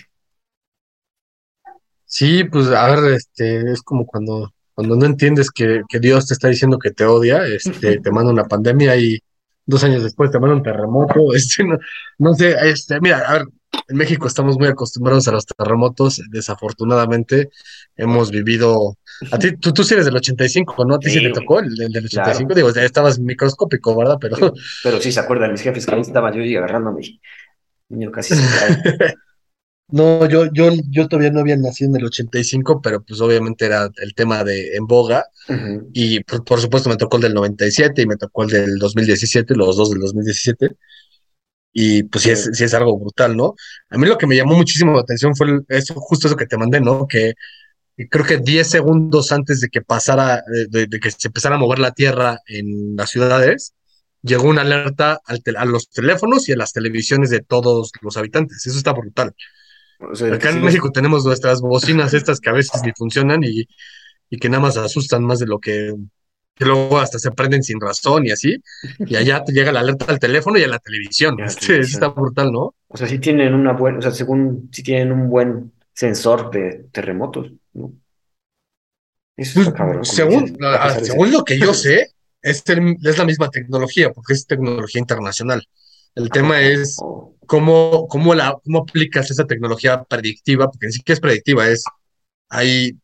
[2.04, 6.48] Sí, pues a ver, este, es como cuando, cuando no entiendes que, Dios te está
[6.48, 9.20] diciendo que te odia, este, te manda una pandemia y
[9.64, 11.78] dos años después te manda un terremoto, este, no,
[12.18, 13.46] no sé, este, mira, a ver,
[13.88, 17.50] en México estamos muy acostumbrados a los terremotos, desafortunadamente
[17.96, 18.96] hemos vivido,
[19.30, 20.94] a ti, tú, tú sí eres del 85, ¿no?
[20.94, 24.18] A ti sí, te tocó el, del 85, digo, ya estabas microscópico, ¿verdad?
[24.20, 26.92] Pero sí, pero sí se acuerdan mis jefes que ahí estaba yo y agarrando a
[26.92, 27.20] mi
[27.88, 28.42] niño casi se.
[29.92, 33.90] No, yo, yo, yo todavía no había nacido en el 85, pero pues obviamente era
[33.96, 35.24] el tema de en boga.
[35.92, 39.56] Y por, por, supuesto me tocó el del 97 y me tocó el del 2017,
[39.56, 40.76] los dos del 2017.
[41.72, 43.54] Y pues sí, es, sí es algo brutal, ¿no?
[43.90, 46.56] A mí lo que me llamó muchísimo la atención fue eso, justo eso que te
[46.56, 47.06] mandé, ¿no?
[47.06, 47.34] Que
[48.08, 51.92] creo que 10 segundos antes de que pasara, de, que se empezara a mover la
[51.92, 53.74] tierra en las ciudades,
[54.22, 58.66] llegó una alerta a los teléfonos y a las televisiones de todos los habitantes.
[58.66, 59.34] Eso está brutal.
[60.32, 63.66] Acá en México tenemos nuestras bocinas estas que a veces ni funcionan y,
[64.30, 65.94] y que nada más asustan más de lo que
[66.60, 68.62] que luego hasta se prenden sin razón y así,
[68.98, 71.38] y allá te llega la alerta al teléfono y a la televisión.
[71.48, 72.74] Sí, está brutal, ¿no?
[72.86, 76.84] O sea, sí tienen una buena, o sea, según, sí tienen un buen sensor de
[76.92, 77.94] terremotos, ¿no?
[79.38, 80.58] Eso está pues, según,
[81.02, 82.10] según lo que yo sé,
[82.42, 85.66] es, es la misma tecnología, porque es tecnología internacional.
[86.14, 87.36] El tema es oh.
[87.46, 91.84] cómo, cómo, la, cómo aplicas esa tecnología predictiva, porque ni siquiera es predictiva, es
[92.50, 92.98] hay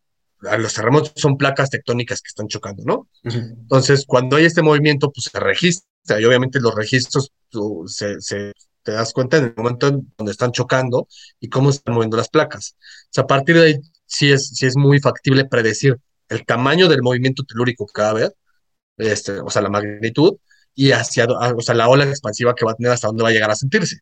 [0.59, 3.09] los terremotos son placas tectónicas que están chocando, ¿no?
[3.23, 7.33] Entonces, cuando hay este movimiento, pues se registra y obviamente los registros
[7.87, 11.09] se, se, te das cuenta en el momento en donde están chocando
[11.41, 12.77] y cómo están moviendo las placas.
[12.79, 13.75] O sea, a partir de ahí
[14.07, 15.97] sí es, sí es muy factible predecir
[16.29, 18.35] el tamaño del movimiento telúrico que va a haber,
[18.97, 20.37] este, o sea, la magnitud
[20.75, 23.33] y hacia, o sea, la ola expansiva que va a tener hasta dónde va a
[23.33, 23.99] llegar a sentirse.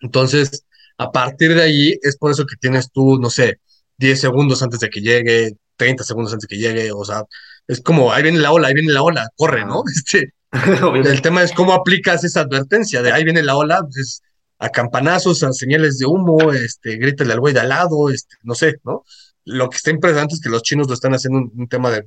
[0.00, 0.64] Entonces,
[0.98, 3.60] a partir de ahí es por eso que tienes tú, no sé,
[3.98, 7.24] 10 segundos antes de que llegue, 30 segundos antes que llegue, o sea,
[7.66, 9.82] es como, ahí viene la ola, ahí viene la ola, corre, ¿no?
[9.94, 10.34] Este,
[11.04, 14.22] el tema es cómo aplicas esa advertencia de ahí viene la ola, pues
[14.58, 18.54] a campanazos, a señales de humo, este, grítale al güey de al lado, este, no
[18.54, 19.04] sé, ¿no?
[19.44, 22.06] Lo que está impresionante es que los chinos lo están haciendo un, tema de,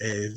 [0.00, 0.30] eh,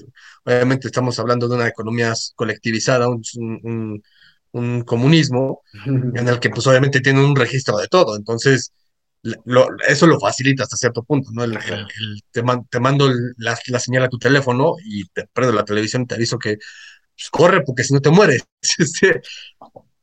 [0.43, 3.23] obviamente estamos hablando de una economía colectivizada, un,
[3.63, 4.03] un,
[4.51, 8.71] un comunismo, en el que pues obviamente tienen un registro de todo, entonces
[9.88, 11.43] eso lo facilita hasta cierto punto, ¿no?
[11.43, 11.57] El,
[12.31, 16.38] te, mando la, señal a tu teléfono y te prendo la televisión y te aviso
[16.38, 18.43] que pues, corre porque si no te mueres.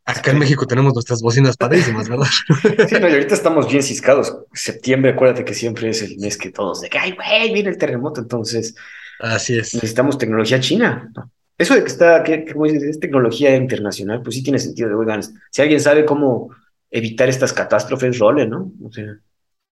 [0.05, 2.27] Acá en México tenemos nuestras bocinas padrísimas, ¿verdad?
[2.89, 4.37] Sí, no, y ahorita estamos bien ciscados.
[4.53, 7.79] Septiembre, acuérdate que siempre es el mes que todos de que, ay, güey, viene el
[7.79, 8.75] terremoto, entonces.
[9.21, 9.73] Así es.
[9.75, 11.13] Necesitamos tecnología china.
[11.57, 14.89] Eso de que está, que, como dices, es tecnología internacional, pues sí tiene sentido.
[14.89, 16.51] De, oigan, si alguien sabe cómo
[16.93, 18.71] evitar estas catástrofes role, ¿no?
[18.85, 19.19] O sea,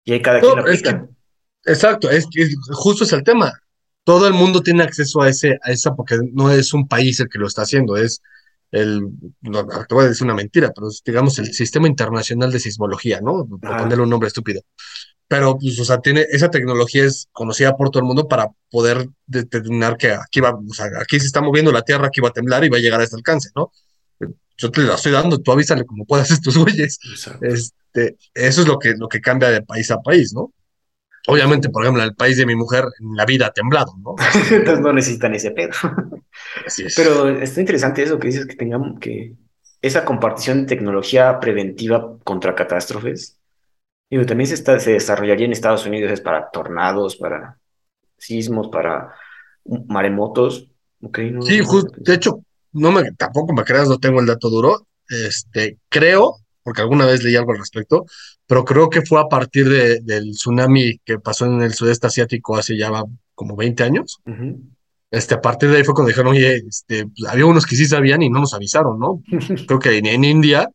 [0.05, 1.09] y hay cada quien aplica.
[1.65, 3.51] exacto, es que justo es el tema.
[4.05, 7.27] Todo el mundo tiene acceso a ese, a esa, porque no es un país el
[7.27, 8.21] que lo está haciendo, es
[8.71, 9.09] el,
[9.41, 13.45] no, te voy a decir una mentira, pero digamos el Sistema Internacional de Sismología, ¿no?
[13.45, 14.61] Por ponerle un nombre estúpido.
[15.27, 19.09] Pero, pues, o sea, tiene, esa tecnología es conocida por todo el mundo para poder
[19.25, 22.33] determinar que aquí va, o sea, aquí se está moviendo la Tierra, aquí va a
[22.33, 23.71] temblar y va a llegar a este alcance, ¿no?
[24.57, 26.99] Yo te la estoy dando, tú avísale como puedas a estos güeyes.
[27.41, 30.53] Este, eso es lo que, lo que cambia de país a país, ¿no?
[31.27, 34.15] Obviamente, por ejemplo, en el país de mi mujer, en la vida ha temblado, ¿no?
[34.51, 35.73] Entonces no necesitan ese pedo.
[36.65, 36.95] Así es.
[36.95, 39.35] Pero está interesante eso que dices que tengamos que
[39.81, 43.37] esa compartición de tecnología preventiva contra catástrofes.
[44.09, 47.57] Digo, también se, está, se desarrollaría en Estados Unidos, es para tornados, para
[48.17, 49.13] sismos, para
[49.87, 50.71] maremotos.
[51.01, 51.61] Okay, sí,
[51.97, 52.41] de hecho,
[52.77, 54.87] no me, tampoco me creas, no tengo el dato duro.
[55.09, 58.05] Este, creo, porque alguna vez leí algo al respecto,
[58.45, 62.57] pero creo que fue a partir de, del tsunami que pasó en el sudeste asiático
[62.57, 62.91] hace ya
[63.35, 64.19] como 20 años.
[65.09, 67.85] Este, a partir de ahí fue cuando dijeron, oye, este, pues, había unos que sí
[67.85, 69.21] sabían y no nos avisaron, ¿no?
[69.67, 70.69] Creo que en, India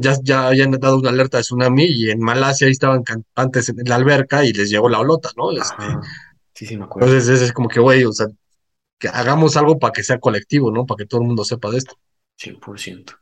[0.00, 3.76] ya, ya habían dado una alerta de tsunami y en Malasia ahí estaban cantantes en
[3.84, 5.52] la alberca y les llegó la olota, ¿no?
[5.52, 5.84] Este,
[6.54, 7.08] sí, sí, me acuerdo.
[7.08, 8.26] Entonces es como que, güey, o sea,
[8.98, 10.86] que hagamos algo para que sea colectivo, ¿no?
[10.86, 11.98] Para que todo el mundo sepa de esto.
[12.38, 13.16] 100%.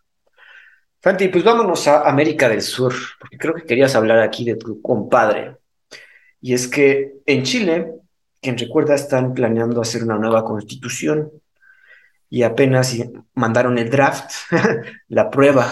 [1.01, 4.81] Fanti, pues vámonos a América del Sur, porque creo que querías hablar aquí de tu
[4.81, 5.57] compadre.
[6.41, 7.93] Y es que en Chile,
[8.41, 11.31] quien recuerda, están planeando hacer una nueva constitución
[12.31, 12.97] y apenas
[13.35, 14.33] mandaron el draft,
[15.09, 15.71] la prueba,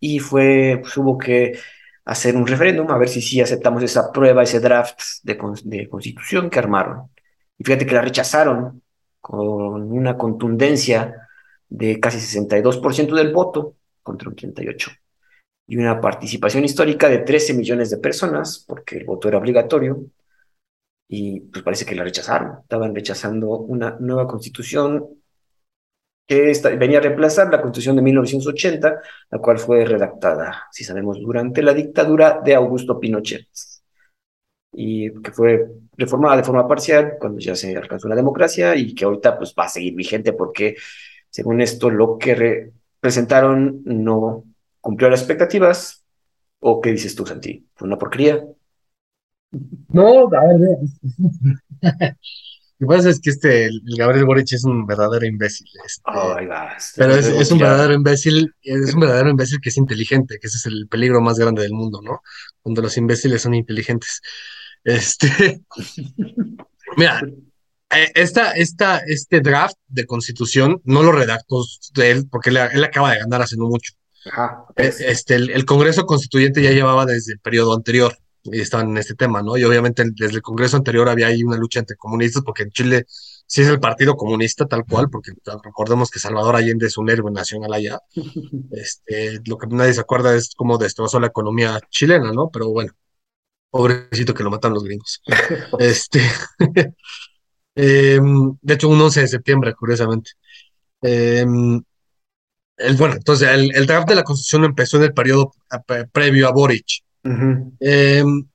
[0.00, 1.58] y fue, pues, hubo que
[2.04, 6.50] hacer un referéndum a ver si sí aceptamos esa prueba, ese draft de, de constitución
[6.50, 7.10] que armaron.
[7.58, 8.82] Y fíjate que la rechazaron
[9.20, 11.28] con una contundencia
[11.68, 14.96] de casi 62% del voto contra un 38%,
[15.66, 20.06] y una participación histórica de 13 millones de personas, porque el voto era obligatorio,
[21.08, 25.18] y pues parece que la rechazaron, estaban rechazando una nueva constitución
[26.26, 29.00] que venía a reemplazar la Constitución de 1980,
[29.30, 33.46] la cual fue redactada, si sabemos, durante la dictadura de Augusto Pinochet
[34.80, 39.04] y que fue reformada de forma parcial cuando ya se alcanzó la democracia y que
[39.04, 40.76] ahorita pues va a seguir vigente porque
[41.28, 44.44] según esto lo que presentaron no
[44.80, 46.04] cumplió las expectativas
[46.60, 48.40] o qué dices tú Santi fue una porquería
[49.88, 50.78] no a ver
[52.80, 55.66] Lo que pasa es que este, Gabriel Boric es un verdadero imbécil.
[55.84, 56.00] Este,
[56.96, 60.66] pero es, un verdadero imbécil, es un verdadero imbécil que es inteligente, que ese es
[60.66, 62.22] el peligro más grande del mundo, ¿no?
[62.62, 64.22] Cuando los imbéciles son inteligentes.
[64.88, 65.60] Este,
[66.96, 67.20] mira,
[67.90, 71.62] eh, esta, esta, este draft de constitución no lo redactó
[71.96, 73.92] él, porque él, acaba de ganar hace no mucho.
[74.76, 79.14] Eh, este, el Congreso Constituyente ya llevaba desde el periodo anterior y estaban en este
[79.14, 79.58] tema, ¿no?
[79.58, 83.04] Y obviamente desde el Congreso anterior había ahí una lucha entre comunistas, porque en Chile
[83.46, 87.30] sí es el Partido Comunista tal cual, porque recordemos que Salvador Allende es un héroe
[87.30, 88.00] nacional allá.
[88.70, 92.48] Este, lo que nadie se acuerda es cómo destrozó la economía chilena, ¿no?
[92.50, 92.92] Pero bueno,
[93.70, 95.22] pobrecito que lo matan los gringos.
[95.78, 96.20] este,
[97.74, 100.32] em, de hecho, un 11 de septiembre, curiosamente.
[101.02, 101.82] Em,
[102.76, 105.52] el, bueno, entonces el, el, draft de la Constitución empezó en el periodo
[106.12, 107.02] previo a Boric.
[107.80, 108.46] Em,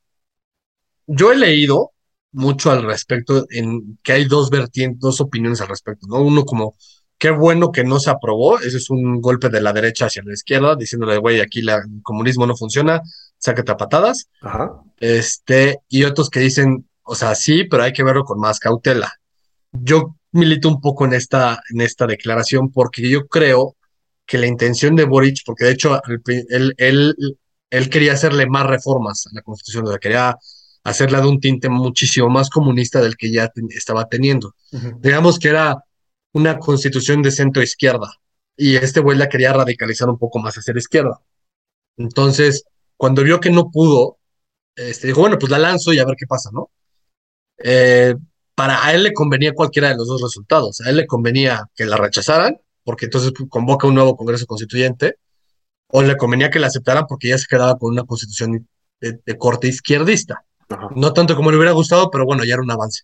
[1.08, 1.91] yo he leído
[2.32, 6.21] mucho al respecto, en que hay dos vertientes, dos opiniones al respecto, ¿no?
[6.21, 6.76] Uno como,
[7.17, 10.34] qué bueno que no se aprobó, ese es un golpe de la derecha hacia la
[10.34, 13.02] izquierda, diciéndole, güey, aquí la, el comunismo no funciona,
[13.44, 14.30] sáquete a patadas.
[15.00, 19.14] Este, y otros que dicen, o sea, sí, pero hay que verlo con más cautela.
[19.72, 23.76] Yo milito un poco en esta, en esta declaración porque yo creo
[24.26, 26.02] que la intención de Boric, porque de hecho
[26.50, 27.16] él, él
[27.74, 30.38] él quería hacerle más reformas a la Constitución, o sea, quería
[30.84, 34.54] hacerla de un tinte muchísimo más comunista del que ya estaba teniendo.
[35.00, 35.84] Digamos que era
[36.34, 38.14] una constitución de centro izquierda
[38.56, 41.20] y este güey la quería radicalizar un poco más hacia la izquierda.
[41.98, 42.66] Entonces,
[42.98, 44.18] cuando vio que no pudo,
[44.76, 46.72] este, dijo, bueno, pues la lanzo y a ver qué pasa, ¿no?
[47.58, 48.16] Eh,
[48.56, 50.82] para a él le convenía cualquiera de los dos resultados.
[50.82, 55.18] A él le convenía que la rechazaran, porque entonces convoca un nuevo Congreso Constituyente,
[55.88, 58.68] o le convenía que la aceptaran porque ya se quedaba con una constitución
[59.00, 60.44] de, corte izquierdista.
[60.96, 63.04] No tanto como le hubiera gustado, pero bueno, ya era un avance.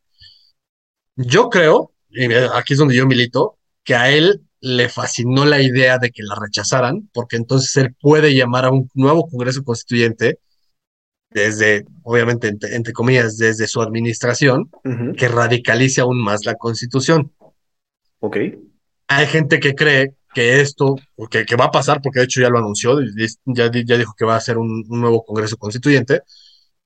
[1.15, 5.97] Yo creo, y aquí es donde yo milito, que a él le fascinó la idea
[5.97, 10.39] de que la rechazaran, porque entonces él puede llamar a un nuevo Congreso Constituyente
[11.31, 14.69] desde, obviamente, entre, comillas, desde su administración,
[15.15, 17.31] que radicalice aún más la Constitución.
[18.19, 18.37] Ok.
[19.07, 20.95] Hay gente que cree que esto,
[21.29, 22.99] que, que va a pasar, porque de hecho ya lo anunció,
[23.45, 26.21] ya, ya dijo que va a ser un, nuevo Congreso Constituyente,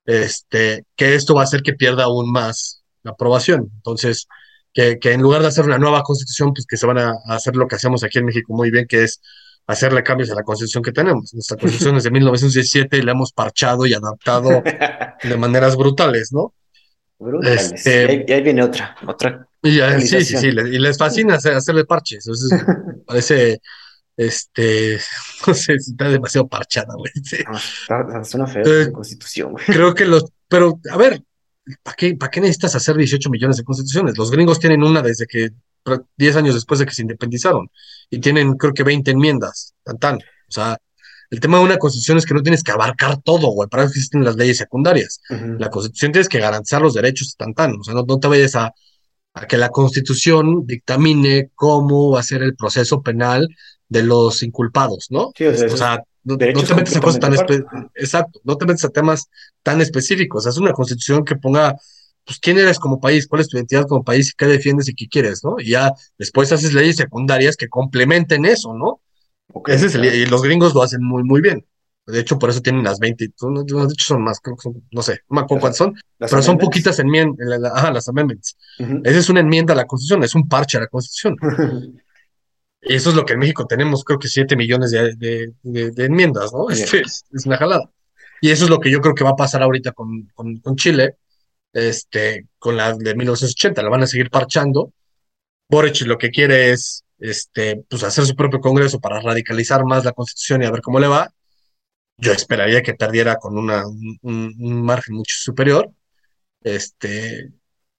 [0.05, 3.71] este, que esto va a hacer que pierda aún más la aprobación.
[3.75, 4.27] Entonces,
[4.73, 7.55] que, que en lugar de hacer una nueva constitución, pues que se van a, hacer
[7.55, 9.21] lo que hacemos aquí en México muy bien, que es
[9.67, 11.33] hacerle cambios a la constitución que tenemos.
[11.33, 14.63] Nuestra constitución es de 1917 y la hemos parchado y adaptado
[15.23, 16.53] de maneras brutales, ¿no?
[17.43, 19.47] Este, y, ahí, viene otra, otra.
[19.61, 22.25] Y sí, sí, sí, y les fascina hacerle parches.
[22.25, 22.61] Entonces,
[23.07, 23.61] parece,
[24.17, 24.99] este,
[25.47, 27.11] no sé, está demasiado parchada, güey.
[27.15, 29.65] está, suena feo la constitución, güey.
[29.65, 31.21] Creo que los, pero, a ver,
[31.81, 34.17] ¿para qué, ¿para qué necesitas hacer 18 millones de constituciones?
[34.17, 35.51] Los gringos tienen una desde que,
[36.17, 37.69] 10 años después de que se independizaron,
[38.09, 40.15] y tienen, creo que 20 enmiendas, tan, tan.
[40.15, 40.77] O sea,
[41.29, 43.67] el tema de una constitución es que no tienes que abarcar todo, güey.
[43.67, 45.19] Para eso existen las leyes secundarias.
[45.57, 47.73] La constitución tienes que garantizar los derechos tan tan.
[47.79, 48.71] O sea, no, te vayas a,
[49.49, 53.47] que la constitución dictamine cómo va a ser el proceso penal
[53.89, 55.31] de los inculpados, ¿no?
[55.35, 57.33] Sí, o sea, no, te metes a cosas tan
[57.95, 59.29] exacto, no te metes a temas
[59.61, 60.45] tan específicos.
[60.45, 61.75] Es una constitución que ponga
[62.25, 64.95] pues quién eres como país, cuál es tu identidad como país y qué defiendes y
[64.95, 65.55] qué quieres, ¿no?
[65.59, 69.01] Y ya después haces leyes secundarias que complementen eso, ¿no?
[70.13, 71.65] y los gringos lo hacen muy, muy bien.
[72.05, 75.01] De hecho, por eso tienen las 20, de hecho son más, creo que son, no
[75.01, 78.57] sé, no me acuerdo cuántas son, pero son poquitas enmiendas, ajá, las amendments.
[78.77, 81.37] Esa es una enmienda a la Constitución, es un parche a la Constitución.
[82.85, 85.53] y eso es lo que en México tenemos, creo que 7 millones de,
[85.97, 86.69] enmiendas, ¿no?
[86.69, 87.89] Es, es, una jalada.
[88.41, 90.75] Y eso es lo que yo creo que va a pasar ahorita con, con, con
[90.75, 91.17] Chile,
[91.71, 94.91] este, con la de 1980, la van a seguir parchando.
[95.69, 100.11] Boric lo que quiere es este, pues hacer su propio congreso para radicalizar más la
[100.11, 101.33] constitución y a ver cómo le va,
[102.17, 103.83] yo esperaría que perdiera con una,
[104.21, 105.89] un, margen mucho superior.
[106.61, 107.51] Este,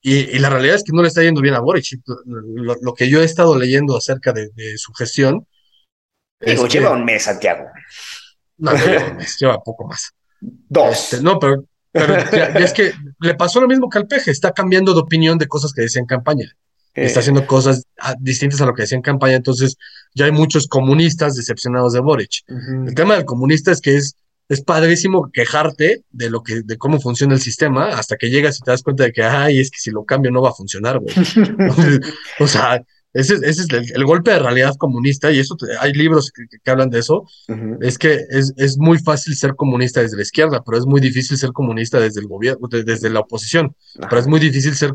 [0.07, 1.87] y, la realidad es que no le está yendo bien a Boric.
[2.27, 5.47] Lo, que yo he estado leyendo acerca de, su gestión.
[6.39, 7.65] Digo, lleva un mes, Santiago.
[8.59, 10.13] No, lleva un mes, lleva poco más.
[10.43, 11.15] Dos.
[11.15, 12.17] Este, no, pero, pero
[12.59, 15.73] es que le pasó lo mismo que al peje, está cambiando de opinión de cosas
[15.73, 16.55] que decía en campaña.
[16.93, 19.77] está haciendo cosas ah, distintas a lo que decía en campaña, entonces
[20.15, 22.43] ya hay muchos comunistas decepcionados de Boric.
[22.87, 24.17] El tema del comunista es que es,
[24.49, 28.61] es padrísimo quejarte de lo que, de cómo funciona el sistema, hasta que llegas y
[28.61, 30.99] te das cuenta de que, ay, es que si lo cambio no va a funcionar,
[30.99, 31.15] güey.
[32.41, 32.85] o sea,
[33.15, 36.99] ese, ese es el, golpe de realidad comunista, y eso hay libros que, hablan de
[36.99, 37.25] eso.
[37.81, 41.39] Es que es, es, muy fácil ser comunista desde la izquierda, pero es muy difícil
[41.39, 43.77] ser comunista desde el gobierno, desde la oposición.
[43.95, 44.93] Pero es muy difícil ser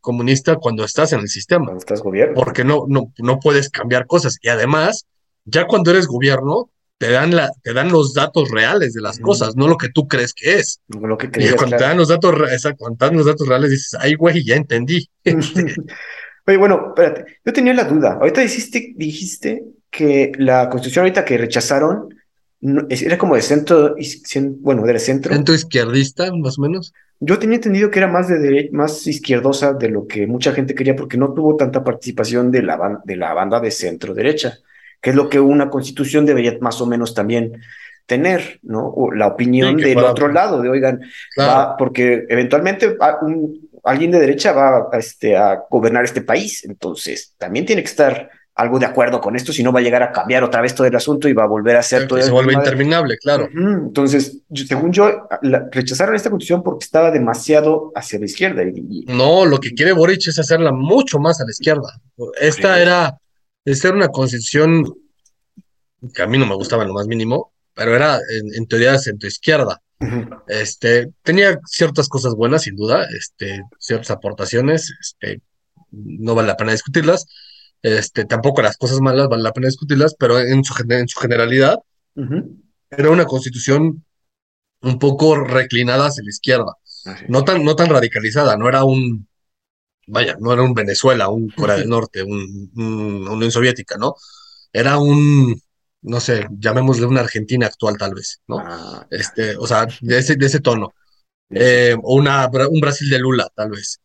[0.00, 1.64] comunista cuando estás en el sistema.
[1.64, 2.34] Cuando estás gobierno.
[2.36, 4.38] Porque no, no, no puedes cambiar cosas.
[4.42, 5.06] Y además,
[5.44, 9.54] ya cuando eres gobierno, te dan, la, te dan los datos reales de las cosas,
[9.56, 10.80] no lo que tú crees que es.
[10.88, 12.34] lo que y cuando te dan los datos,
[12.78, 15.08] cuando te dan los datos reales, dices, ay, güey, ya entendí.
[16.46, 18.18] Oye, bueno, espérate, yo tenía la duda.
[18.20, 22.14] Ahorita dijiste, dijiste que la constitución ahorita que rechazaron
[22.88, 23.94] era como de centro,
[24.60, 25.34] bueno, del centro.
[25.34, 26.94] Centro izquierdista, más o menos.
[27.20, 30.96] Yo tenía entendido que era más de más izquierdosa de lo que mucha gente quería
[30.96, 34.58] porque no tuvo tanta participación de la, de la banda de centro derecha,
[35.00, 37.60] que es lo que una constitución debería más o menos también
[38.06, 38.86] tener, ¿no?
[38.86, 41.00] O la opinión del otro lado, de oigan,
[41.78, 47.66] porque eventualmente un, alguien de derecha va a, este, a gobernar este país, entonces también
[47.66, 50.42] tiene que estar algo de acuerdo con esto, si no va a llegar a cambiar
[50.42, 52.20] otra vez todo el asunto y va a volver a ser todo.
[52.22, 53.48] Se vuelve interminable, claro.
[53.54, 55.28] Entonces, según yo,
[55.70, 58.62] rechazaron esta constitución porque estaba demasiado hacia la izquierda.
[59.08, 62.00] No, lo que quiere Boric es hacerla mucho más a la izquierda.
[62.40, 63.18] Esta era,
[63.66, 64.84] esta era una constitución
[66.14, 68.98] que a mí no me gustaba en lo más mínimo, pero era en, en teoría
[68.98, 69.82] centro-izquierda.
[70.46, 75.40] Este, tenía ciertas cosas buenas, sin duda, este, ciertas aportaciones, este,
[75.90, 77.26] no vale la pena discutirlas.
[77.82, 81.78] Este, tampoco las cosas malas vale la pena discutirlas, pero en su, en su generalidad
[82.90, 84.04] era una constitución
[84.82, 86.72] un poco reclinada hacia la izquierda,
[87.28, 89.28] no tan, no tan radicalizada, no era un,
[90.06, 94.14] vaya, no era un Venezuela, un Corea del Norte, un, una Unión Soviética, ¿no?
[94.72, 95.60] Era un,
[96.02, 98.58] no sé, llamémosle una Argentina actual tal vez, ¿no?
[98.58, 100.92] Ah, este, o sea, de ese, de ese tono.
[101.50, 104.00] Eh, o una, un Brasil de Lula, tal vez.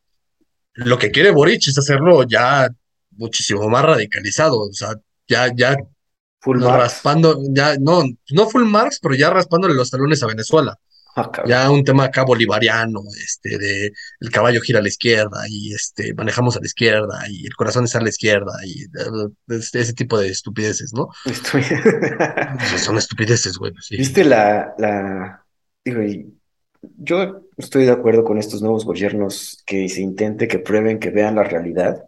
[0.74, 2.70] Lo que quiere Boric es hacerlo ya
[3.12, 4.96] muchísimo más radicalizado, o sea,
[5.28, 5.76] ya, ya
[6.44, 10.78] raspando, ya, no, no full Marx, pero ya raspándole los talones a Venezuela.
[11.16, 15.74] Ah, ya un tema acá bolivariano, este, de el caballo gira a la izquierda y
[15.74, 18.86] este, manejamos a la izquierda y el corazón está a la izquierda y
[19.54, 21.10] este, ese tipo de estupideces, ¿no?
[22.78, 23.72] Son estupideces, güey.
[23.74, 25.46] Pues ¿Viste la, la,
[25.84, 26.02] digo,
[26.98, 31.36] yo estoy de acuerdo con estos nuevos gobiernos que se intente, que prueben, que vean
[31.36, 32.06] la realidad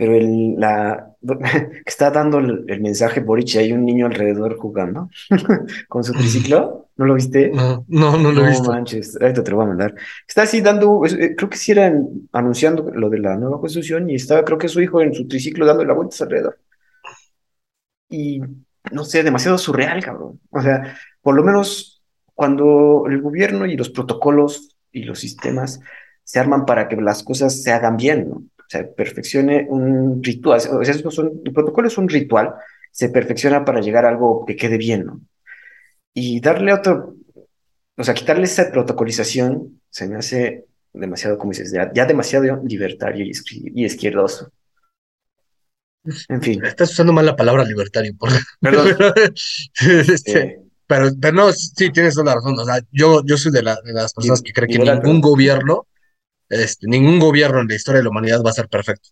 [0.00, 1.14] pero el, la,
[1.84, 5.10] está dando el, mensaje Boric y hay un niño alrededor jugando
[5.90, 6.88] con su triciclo.
[6.96, 7.50] ¿No lo viste?
[7.50, 8.70] No, no, no lo he visto.
[8.70, 9.94] manches, ahorita te lo voy a mandar.
[10.26, 11.92] Está así dando, eh, creo que sí era
[12.32, 15.66] anunciando lo de la nueva constitución y estaba, creo que su hijo en su triciclo
[15.66, 16.58] dando la vuelta alrededor.
[18.08, 18.40] Y
[18.90, 20.40] no sé, demasiado surreal, cabrón.
[20.48, 22.02] O sea, por lo menos
[22.34, 25.78] cuando el gobierno y los protocolos y los sistemas
[26.24, 28.42] se arman para que las cosas se hagan bien, ¿no?
[28.70, 32.54] Se perfeccione un ritual, o sea, son, el protocolo es un ritual,
[32.92, 35.20] se perfecciona para llegar a algo que quede bien, ¿no?
[36.14, 37.16] Y darle otro,
[37.96, 43.84] o sea, quitarle esa protocolización se me hace demasiado, como dices, ya, demasiado libertario y,
[43.84, 44.52] izquierdoso.
[46.28, 46.64] En fin.
[46.64, 48.96] Estás usando mal la palabra libertario, por Perdón.
[49.84, 52.58] este, pero, pero no, sí, tienes toda la razón.
[52.58, 55.86] O sea, yo, yo soy de, de las personas que creen que ningún gobierno
[56.50, 59.10] este, ningún gobierno en la historia de la humanidad va a ser perfecto.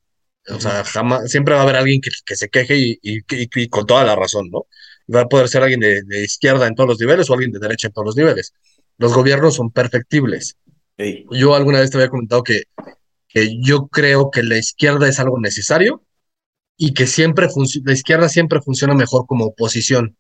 [0.51, 4.17] O sea, jamás, siempre va a haber alguien que, se queje y, con toda la
[4.17, 4.67] razón, ¿no?
[5.15, 7.89] Va a poder ser alguien de, izquierda en todos los niveles o alguien de derecha
[7.89, 8.53] en todos los niveles.
[8.97, 10.57] Los gobiernos son perfectibles.
[11.31, 12.65] Yo alguna vez te había comentado que,
[13.29, 16.03] que yo creo que la izquierda es algo necesario
[16.77, 17.49] y que siempre
[17.85, 20.17] la izquierda siempre funciona mejor como oposición.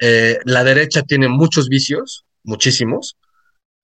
[0.00, 3.16] Eh, la derecha tiene muchos vicios, muchísimos,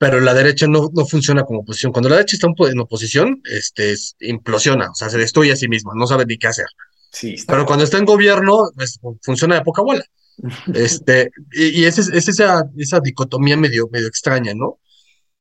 [0.05, 1.91] pero la derecha no, no funciona como oposición.
[1.91, 5.93] Cuando la derecha está en oposición, este, implosiona, o sea, se destruye a sí misma,
[5.97, 6.67] no sabe ni qué hacer.
[7.11, 10.05] Sí, pero cuando está en gobierno, pues, funciona de poca bola.
[10.75, 14.79] Este, y, es, es esa, esa dicotomía medio, medio extraña, ¿no?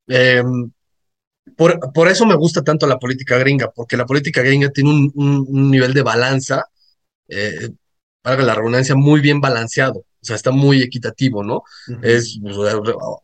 [0.07, 0.71] Em,
[1.57, 5.11] por, por, eso me gusta tanto la política gringa, porque la política gringa tiene un,
[5.13, 6.63] un, nivel de balanza,
[7.27, 7.69] eh,
[8.21, 10.05] para la redundancia, muy bien balanceado.
[10.23, 11.63] O sea, está muy equitativo, ¿no?
[12.01, 12.55] Es, pues,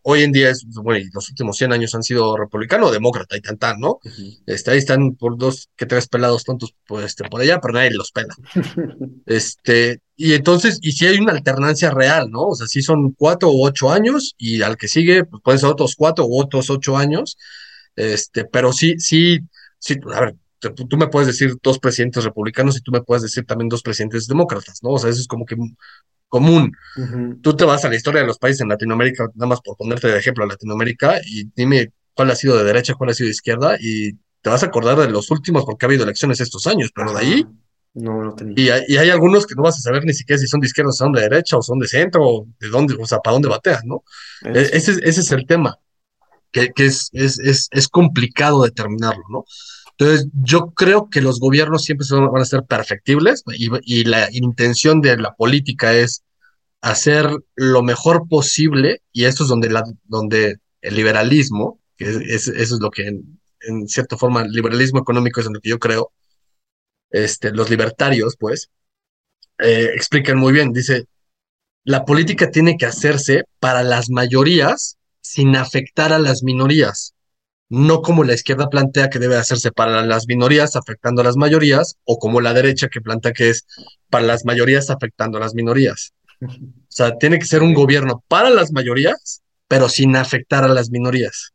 [0.04, 3.42] hoy en día, es, bueno, los últimos 100 años han sido republicano o demócrata y
[3.42, 4.00] tan, ¿no?
[4.46, 7.92] este, ahí están por dos que tres pelados tontos pues, este, por allá, pero nadie
[7.92, 8.36] los pela.
[9.26, 12.48] este, y entonces, y si hay una alternancia real, ¿no?
[12.48, 15.70] O sea, si son cuatro u ocho años y al que sigue, pues pueden ser
[15.70, 17.38] otros cuatro u otros ocho años,
[17.96, 19.40] este, pero sí, sí,
[19.80, 23.46] sí, a ver, tú me puedes decir dos presidentes republicanos y tú me puedes decir
[23.46, 24.90] también dos presidentes demócratas, ¿no?
[24.90, 25.56] O sea, eso es como que
[26.30, 26.72] común.
[27.42, 30.08] Tú te vas a la historia de los países en Latinoamérica, nada más por ponerte
[30.08, 33.32] de ejemplo a Latinoamérica, y dime cuál ha sido de derecha, cuál ha sido de
[33.32, 36.92] izquierda, y te vas a acordar de los últimos porque ha habido elecciones estos años,
[36.96, 37.46] pero de ahí...
[37.96, 38.54] No, no tenía.
[38.56, 40.68] Y hay, y hay, algunos que no vas a saber ni siquiera si son de
[40.68, 43.34] izquierda, o son de derecha, o son de centro, o de dónde, o sea, para
[43.34, 44.04] dónde batean, ¿no?
[44.46, 45.76] E, ese, ese es el tema,
[46.52, 49.46] que, que es, es, es, es complicado determinarlo, ¿no?
[50.00, 55.18] Entonces, yo creo que los gobiernos siempre van a ser perfectibles y, la intención de
[55.18, 56.24] la política es
[56.80, 62.76] hacer lo mejor posible y eso es donde, la, donde el liberalismo, que es, eso
[62.76, 65.80] es lo que en, en, cierta forma el liberalismo económico es en lo que yo
[65.80, 66.14] creo,
[67.10, 68.70] este, los libertarios, pues,
[69.58, 71.08] eh, explican muy bien, dice,
[71.84, 77.16] la política tiene que hacerse para las mayorías sin afectar a las minorías
[77.70, 81.98] no como la izquierda plantea que debe hacerse para las minorías afectando a las mayorías,
[82.04, 83.66] o como la derecha que plantea que es
[84.10, 86.14] para las mayorías afectando a las minorías.
[86.42, 86.48] O
[86.88, 91.54] sea, tiene que ser un gobierno para las mayorías, pero sin afectar a las minorías.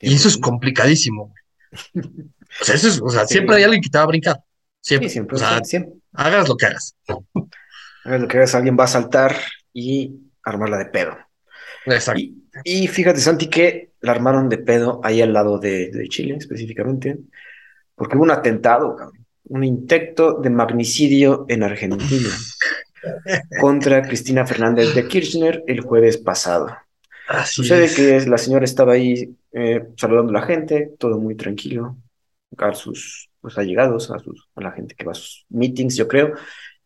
[0.00, 1.32] Y eso es complicadísimo.
[2.60, 4.36] O sea, eso es, o sea siempre hay alguien que te va a brincar.
[4.82, 5.08] Siempre.
[5.08, 5.94] siempre, o sea, siempre.
[6.12, 6.94] Hagas lo que hagas.
[8.04, 9.40] Hagas lo que hagas, alguien va a saltar
[9.72, 11.16] y armarla de pedo.
[11.86, 12.20] Exacto.
[12.64, 17.18] Y, fíjate, Santi, que la armaron de pedo ahí al lado de, Chile, específicamente,
[17.94, 18.96] porque hubo un atentado,
[19.44, 22.28] un intento de magnicidio en Argentina
[23.60, 26.76] contra Cristina Fernández de Kirchner el jueves pasado.
[27.46, 31.96] Sucede que la señora estaba ahí eh, saludando a la gente, todo muy tranquilo,
[32.58, 36.08] a sus pues, allegados, a, sus, a la gente que va a sus meetings, yo
[36.08, 36.34] creo,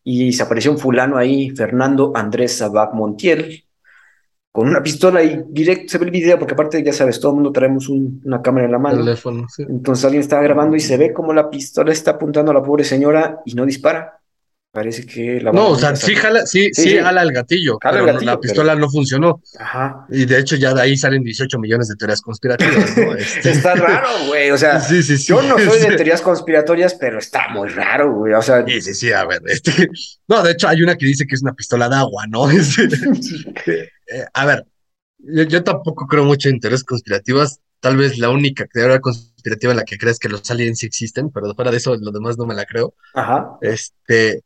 [0.04, 3.65] y se apareció un fulano ahí, Fernando Andrés Sabac Montiel,
[4.56, 7.34] con una pistola y directo se ve el video, porque aparte ya sabes, todo el
[7.34, 9.04] mundo traemos una cámara en la mano.
[9.04, 9.62] Teléfono, sí.
[9.68, 12.82] Entonces alguien estaba grabando y se ve como la pistola está apuntando a la pobre
[12.82, 14.18] señora y no dispara.
[14.72, 18.40] Parece que la No, o sea, sí jala, sí, sí, jala el gatillo, pero la
[18.40, 19.42] pistola no funcionó.
[19.58, 20.06] Ajá.
[20.08, 23.14] Y de hecho ya de ahí salen 18 millones de teorías conspirativas, ¿no?
[23.16, 24.50] Este, está raro, güey.
[24.52, 28.32] O sea, sí, sí, yo no soy de teorías conspiratorias, pero está muy raro, güey.
[28.32, 28.64] O sea.
[28.66, 29.90] Sí, sí, sí, a ver, este.
[30.28, 32.50] No, de hecho hay una que dice que es una pistola de agua, ¿no?
[32.50, 34.66] Este, eh, a ver,
[35.18, 37.60] yo, yo, tampoco creo mucho en teorías conspirativas.
[37.80, 41.54] Tal vez la única teoría conspirativa en la que crees que los aliens existen, pero
[41.54, 42.94] fuera de eso, lo demás no me la creo.
[43.14, 43.58] Ajá.
[43.60, 44.42] Este,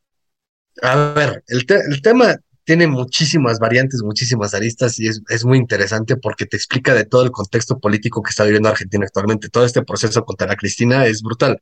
[0.82, 1.66] a ver, el,
[2.02, 7.22] tema tiene muchísimas variantes, muchísimas aristas y es, muy interesante porque te explica de todo
[7.22, 9.48] el contexto político que está viviendo Argentina actualmente.
[9.48, 11.60] Todo este proceso contra la Cristina es brutal.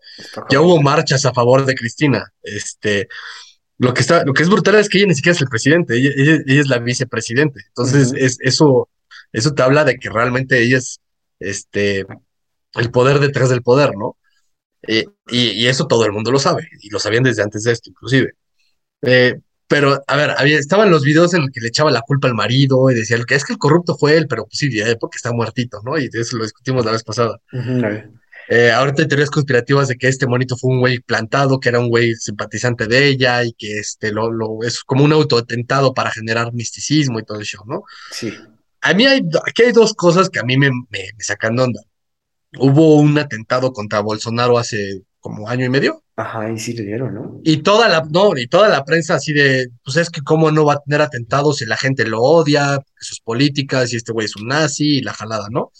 [0.50, 2.32] Ya hubo marchas a favor de Cristina.
[2.42, 3.08] Este,
[3.78, 5.96] lo que está, lo que es brutal es que ella ni siquiera es el presidente,
[5.96, 7.60] ella, es la vicepresidente.
[7.68, 8.88] Entonces, es, eso,
[9.32, 11.00] eso te habla de que realmente ella es
[11.38, 12.04] este,
[12.74, 14.16] el poder detrás del poder, ¿no?
[14.82, 17.72] Eh, y, y, eso todo el mundo lo sabe, y lo sabían desde antes de
[17.72, 18.32] esto, inclusive.
[19.02, 22.26] Eh, pero, a ver, había, estaban los videos en los que le echaba la culpa
[22.26, 25.16] al marido y decía que es que el corrupto fue él, pero pues sí, porque
[25.16, 25.98] está muertito, ¿no?
[25.98, 27.38] Y eso lo discutimos la vez pasada.
[28.48, 31.80] Eh, ahorita hay teorías conspirativas de que este monito fue un güey plantado, que era
[31.80, 36.10] un güey simpatizante de ella y que este lo, lo es como un autoatentado para
[36.10, 37.82] generar misticismo y todo eso, ¿no?
[38.10, 38.32] Sí.
[38.80, 41.62] A mí hay, aquí hay dos cosas que a mí me, me, me sacan de
[41.64, 41.80] onda.
[42.58, 46.02] Hubo un atentado contra Bolsonaro hace como año y medio.
[46.16, 47.40] Ajá, y sí le dieron, ¿no?
[47.44, 50.64] Y toda la, no, y toda la prensa así de, pues es que cómo no
[50.64, 54.34] va a tener atentados si la gente lo odia, sus políticas, y este güey es
[54.34, 55.70] un nazi, y la jalada, ¿no?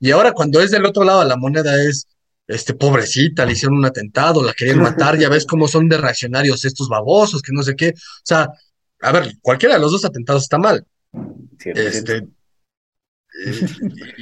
[0.00, 2.06] Y ahora cuando es del otro lado de la moneda es,
[2.48, 6.64] este, pobrecita, le hicieron un atentado, la querían matar, ya ves cómo son de reaccionarios
[6.64, 7.90] estos babosos, que no sé qué.
[7.90, 8.48] O sea,
[9.02, 10.84] a ver, cualquiera de los dos atentados está mal.
[11.64, 12.26] este,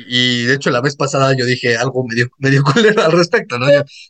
[0.07, 3.67] y, de hecho la vez pasada yo dije algo medio, medio culero al respecto, ¿no?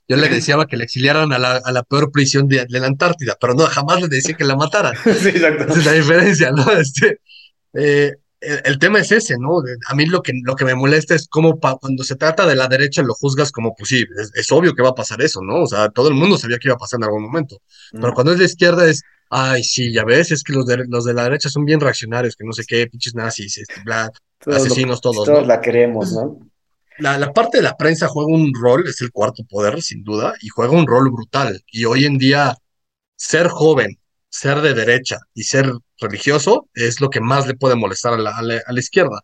[0.08, 3.36] Yo, le deseaba que le exiliaran a la, a la peor prisión de, la Antártida,
[3.40, 4.94] pero no, jamás le decía que la mataran.
[5.04, 5.64] Sí, exacto.
[5.64, 6.70] Esa es la diferencia, ¿no?
[6.72, 7.20] Este,
[7.74, 9.62] eh, el, tema es ese, ¿no?
[9.88, 12.68] A mí lo que, lo que me molesta es cómo cuando se trata de la
[12.68, 15.62] derecha lo juzgas como, pues sí, es, obvio que va a pasar eso, ¿no?
[15.62, 17.60] O sea, todo el mundo sabía que iba a pasar en algún momento.
[17.92, 21.04] Pero cuando es de izquierda es, ay, sí, ya ves, es que los de, los
[21.04, 24.10] de la derecha son bien reaccionarios, que no sé qué, pinches nazis, este, bla,
[24.46, 25.24] asesinos todos.
[25.24, 26.38] Todos la queremos, ¿no?
[26.98, 30.48] La, parte de la prensa juega un rol, es el cuarto poder, sin duda, y
[30.48, 31.62] juega un rol brutal.
[31.68, 32.56] Y hoy en día,
[33.16, 38.14] ser joven, ser de derecha y ser religioso es lo que más le puede molestar
[38.14, 39.22] a la, a la, izquierda.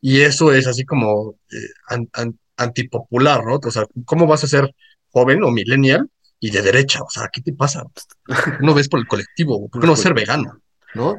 [0.00, 3.60] Y eso es así como eh, antipopular, ¿no?
[3.62, 4.74] O sea, ¿cómo vas a ser
[5.10, 6.08] joven o millennial
[6.40, 7.02] y de derecha?
[7.02, 7.84] O sea, ¿qué te pasa?
[8.60, 10.60] No ves por el colectivo, ¿por qué no ser vegano?
[10.94, 11.16] ¿No?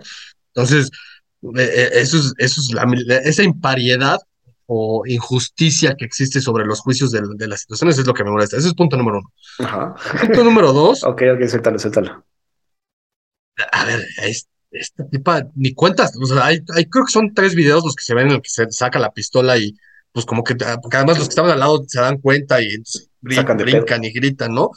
[0.54, 0.91] Entonces,
[1.58, 2.84] eh, eh, eso es, eso es la,
[3.18, 4.20] esa impariedad
[4.66, 8.32] o injusticia que existe sobre los juicios de, de, las situaciones es lo que me
[8.32, 8.58] molesta.
[8.58, 9.32] Ese es punto número uno.
[9.60, 9.95] Ajá.
[10.22, 11.04] Punto número dos.
[11.06, 12.26] ok, ok, suéltalo, suéltalo.
[13.72, 14.06] A ver,
[14.74, 16.13] esta tipa ni cuentas.
[16.21, 18.41] O sea, hay, hay, creo que son tres videos los que se ven en el
[18.41, 19.76] que se saca la pistola y
[20.11, 23.09] pues como que, porque además los que estaban al lado se dan cuenta y entonces
[23.21, 24.71] brincan, brincan y gritan, ¿no?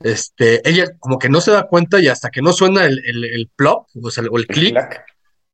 [0.00, 3.24] Este, ella como que no se da cuenta y hasta que no suena el, el,
[3.24, 4.76] el plop, o sea, o el, clic,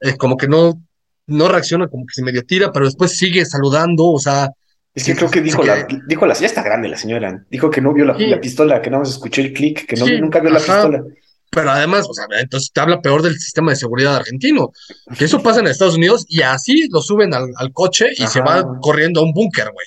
[0.00, 0.82] eh, como que no,
[1.26, 4.50] no reacciona, como que se medio tira, pero después sigue saludando, o sea.
[4.94, 7.80] Es que creo que dijo, la, dijo la, ya está grande la señora, dijo que
[7.80, 10.50] no vio la, la pistola, que nada más escuchó el clic, que no, nunca vio
[10.50, 11.04] la pistola.
[11.50, 14.70] Pero además, o sea, entonces te habla peor del sistema de seguridad argentino,
[15.18, 18.40] que eso pasa en Estados Unidos y así lo suben al, al coche y se
[18.40, 19.86] va corriendo a un búnker, güey.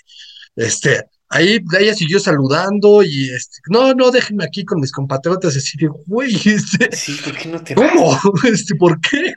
[0.56, 5.78] Este, ahí ella siguió saludando y este, no, no, déjenme aquí con mis compatriotas, así
[5.78, 8.18] de, güey, este, sí, ¿por qué no te ¿cómo?
[8.44, 9.34] Este, ¿por qué?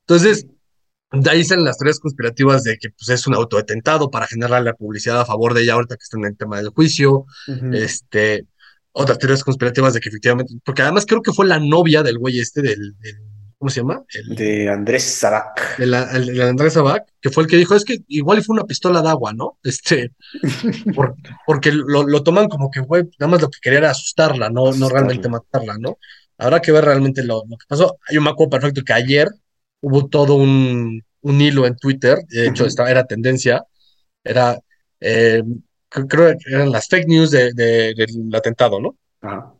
[0.00, 0.46] Entonces,
[1.12, 4.74] de ahí salen las teorías conspirativas de que pues, es un autodetentado para generar la
[4.74, 7.26] publicidad a favor de ella ahorita que está en el tema del juicio.
[7.72, 8.46] Este,
[8.92, 12.40] otras teorías conspirativas de que efectivamente, porque además creo que fue la novia del güey
[12.40, 12.96] este del,
[13.58, 14.02] ¿cómo se llama?
[14.14, 15.78] El, de Andrés Sabac.
[15.78, 19.02] El, el, Andrés Sabac, que fue el que dijo, es que igual fue una pistola
[19.02, 19.58] de agua, ¿no?
[19.64, 20.12] Este,
[21.46, 24.72] porque lo, lo, toman como que, güey, nada más lo que quería era asustarla, no,
[24.72, 25.98] no realmente matarla, ¿no?
[26.38, 27.98] Habrá que ver realmente lo, lo, que pasó.
[28.10, 29.28] Yo me acuerdo perfecto que ayer
[29.82, 33.64] hubo todo un, un hilo en Twitter, de hecho, esta era tendencia,
[34.24, 34.58] era,
[35.00, 35.42] eh,
[35.90, 38.96] creo que eran las fake news de, del atentado, ¿no?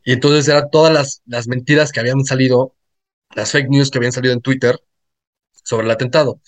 [0.04, 2.74] Y entonces eran todas las, las mentiras que habían salido,
[3.34, 4.78] las fake news que habían salido en Twitter
[5.62, 6.40] sobre el atentado.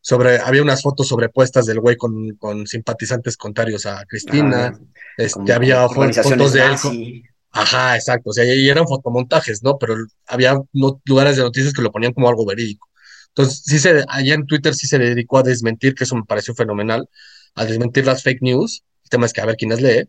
[0.00, 4.78] Sobre, había unas fotos sobrepuestas del güey con, con simpatizantes contrarios a Cristina,
[5.16, 6.76] este, había fotos de él.
[6.80, 9.78] Con, ajá, exacto, o sea, y eran fotomontajes, ¿no?
[9.78, 12.88] Pero había no, lugares de noticias que lo ponían como algo verídico.
[13.28, 16.54] Entonces, sí se, allá en Twitter sí se dedicó a desmentir, que eso me pareció
[16.54, 17.08] fenomenal,
[17.54, 18.84] a desmentir las fake news.
[19.06, 20.08] El tema es que a ver quién las lee.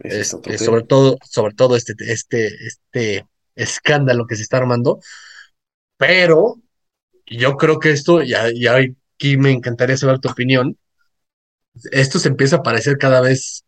[0.00, 5.00] Este, sobre todo, sobre todo este, este, este escándalo que se está armando.
[5.96, 6.60] Pero
[7.24, 10.76] yo creo que esto, ya, ya aquí me encantaría saber tu opinión.
[11.90, 13.64] Esto se empieza a parecer cada vez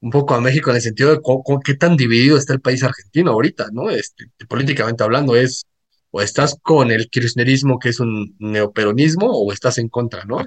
[0.00, 1.20] un poco a México en el sentido de
[1.62, 3.90] qué tan dividido está el país argentino ahorita, ¿no?
[3.90, 5.64] Este, políticamente hablando, es
[6.10, 10.38] o estás con el kirchnerismo, que es un neoperonismo, o estás en contra, ¿no?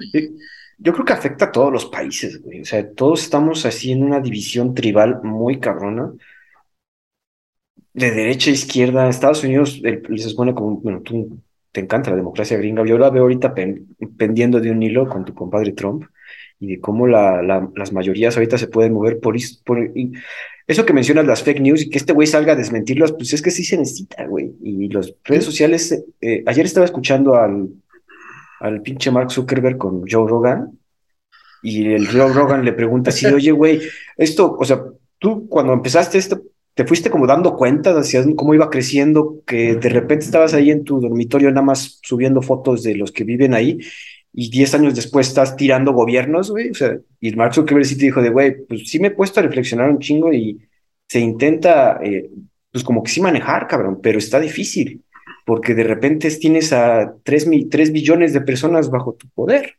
[0.78, 2.60] Yo creo que afecta a todos los países, güey.
[2.60, 6.12] O sea, todos estamos así en una división tribal muy cabrona.
[7.92, 11.40] De derecha a izquierda, Estados Unidos se supone como, bueno, tú
[11.72, 12.84] te encanta la democracia gringa.
[12.86, 13.54] Yo la veo ahorita
[14.16, 16.04] pendiendo de un hilo con tu compadre Trump
[16.60, 17.42] y de cómo la,
[17.74, 19.90] las mayorías ahorita se pueden mover por, por,
[20.68, 23.42] eso que mencionas, las fake news y que este güey salga a desmentirlas, pues es
[23.42, 24.52] que sí se necesita, güey.
[24.62, 27.68] Y las redes sociales, eh, ayer estaba escuchando al,
[28.60, 30.78] al pinche Mark Zuckerberg con Joe Rogan
[31.62, 33.80] y el Joe Rogan le pregunta así, oye, güey,
[34.16, 34.82] esto, o sea,
[35.18, 36.42] tú cuando empezaste esto,
[36.74, 40.84] te fuiste como dando cuenta de cómo iba creciendo, que de repente estabas ahí en
[40.84, 43.80] tu dormitorio nada más subiendo fotos de los que viven ahí
[44.32, 46.70] y 10 años después estás tirando gobiernos, güey.
[46.70, 49.40] O sea, y Mark Zuckerberg sí te dijo de, güey, pues sí me he puesto
[49.40, 50.60] a reflexionar un chingo y
[51.08, 52.30] se intenta, eh,
[52.70, 55.02] pues como que sí manejar, cabrón, pero está difícil,
[55.48, 59.76] porque de repente tienes a 3, 3 billones de personas bajo tu poder.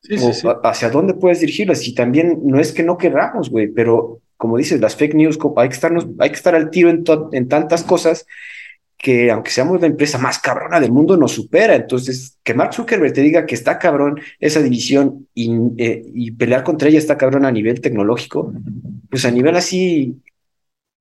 [0.00, 0.48] Sí, sí, sí.
[0.62, 1.86] ¿Hacia dónde puedes dirigirlas?
[1.86, 5.68] Y también no es que no querramos, güey, pero como dices, las fake news, hay
[5.68, 8.24] que, estarnos, hay que estar al tiro en, en tantas cosas
[8.96, 11.74] que aunque seamos la empresa más cabrona del mundo, nos supera.
[11.74, 16.64] Entonces, que Mark Zuckerberg te diga que está cabrón esa división y, eh, y, pelear
[16.64, 18.54] contra ella está cabrón a nivel tecnológico,
[19.10, 20.22] pues a nivel así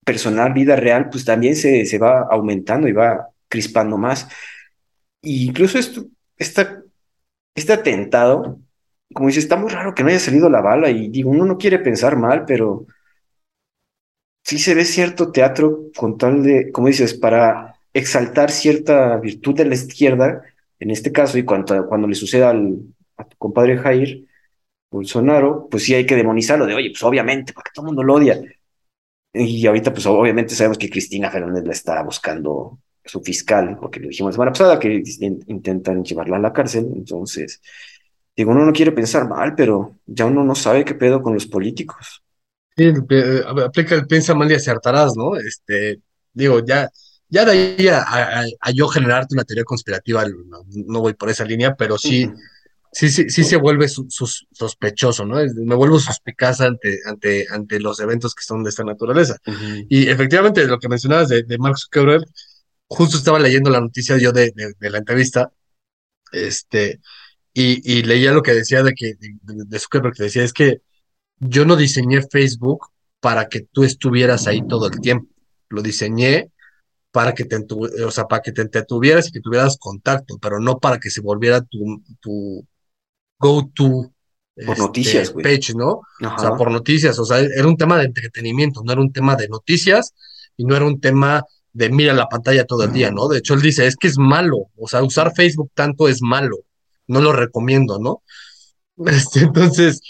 [0.03, 4.27] personal, vida real, pues también se, se va aumentando y va crispando más.
[5.21, 6.05] Y incluso esto,
[6.37, 6.81] esta,
[7.55, 8.59] este atentado,
[9.13, 11.57] como dice, está muy raro que no haya salido la bala y digo, uno no
[11.59, 12.87] quiere pensar mal, pero
[14.43, 19.65] sí se ve cierto teatro con tal de, como dices, para exaltar cierta virtud de
[19.65, 20.41] la izquierda,
[20.79, 22.79] en este caso, y cuando, cuando le suceda al,
[23.17, 24.25] a tu compadre Jair
[24.91, 28.15] Bolsonaro, pues sí hay que demonizarlo, de oye, pues obviamente, porque todo el mundo lo
[28.15, 28.41] odia.
[29.33, 34.07] Y ahorita, pues obviamente sabemos que Cristina Fernández la está buscando su fiscal, porque lo
[34.07, 35.03] dijimos la semana pasada, que
[35.47, 37.61] intentan llevarla a la cárcel, entonces,
[38.35, 41.45] digo, uno no quiere pensar mal, pero ya uno no sabe qué pedo con los
[41.45, 42.23] políticos.
[42.75, 45.35] Sí, eh, aplica el piensa mal y acertarás, ¿no?
[45.35, 45.99] Este,
[46.33, 46.89] digo, ya,
[47.29, 50.25] ya de ahí a, yo generarte una teoría conspirativa,
[50.69, 52.31] no, voy por esa línea, pero sí,
[52.91, 55.35] sí, sí, sí se vuelve sospechoso, ¿no?
[55.55, 59.37] Me vuelvo suspicaz ante, ante, ante los eventos que son de esta naturaleza.
[59.89, 62.25] Y efectivamente, lo que mencionabas de, de Mark Zuckerberg,
[62.93, 65.51] justo estaba leyendo la noticia yo de, de, la entrevista,
[66.31, 66.99] este,
[67.53, 70.81] y, leía lo que decía de que, de, Zuckerberg, que decía, es que
[71.39, 72.87] yo no diseñé Facebook
[73.19, 75.27] para que tú estuvieras ahí todo el tiempo.
[75.69, 76.51] Lo diseñé
[77.11, 77.57] para que te,
[78.03, 81.21] o sea, para que te entretuvieras y que tuvieras contacto, pero no para que se
[81.21, 82.65] volviera tu, tu
[83.39, 84.13] go-to
[84.65, 86.01] por noticias, este, page, ¿no?
[86.21, 89.35] O sea, por noticias, o sea, era un tema de entretenimiento, no era un tema
[89.35, 90.13] de noticias
[90.57, 91.43] y no era un tema
[91.73, 93.27] de mira la pantalla todo el día, ¿no?
[93.27, 96.57] De hecho, él dice, es que es malo, o sea, usar Facebook tanto es malo,
[97.07, 98.23] no lo recomiendo, ¿no?
[99.07, 100.01] Este, entonces,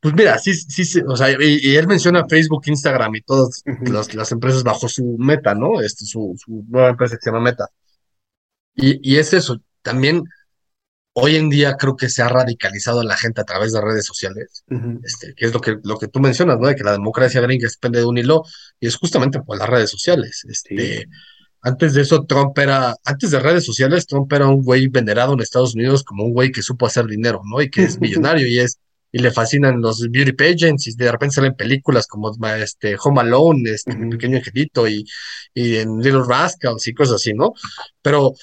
[0.00, 3.62] pues mira, sí, sí, o sea, y, él menciona Facebook, Instagram y todas
[4.12, 5.80] las, empresas bajo su meta, ¿no?
[5.80, 7.68] Este, su, su nueva empresa que se llama Meta.
[8.76, 10.24] Y, y es eso, también
[11.14, 14.04] hoy en día creo que se ha radicalizado a la gente a través de redes
[14.04, 14.64] sociales,
[15.04, 16.68] este, que es lo que, lo que tú mencionas, ¿no?
[16.68, 18.42] De que la democracia gringa depende de un hilo,
[18.80, 20.44] y es justamente por las redes sociales.
[20.48, 21.06] Este,
[21.62, 25.40] Antes de eso, Trump era, antes de redes sociales, Trump era un güey venerado en
[25.40, 27.62] Estados Unidos como un güey que supo hacer dinero, ¿no?
[27.62, 28.78] Y que es millonario y es,
[29.10, 33.70] y le fascinan los beauty pageants, y de repente salen películas como este, Home Alone,
[33.70, 35.06] este, Pequeño Angelito, y,
[35.54, 37.54] y en Little Rascals y cosas así, ¿no?
[38.02, 38.34] Pero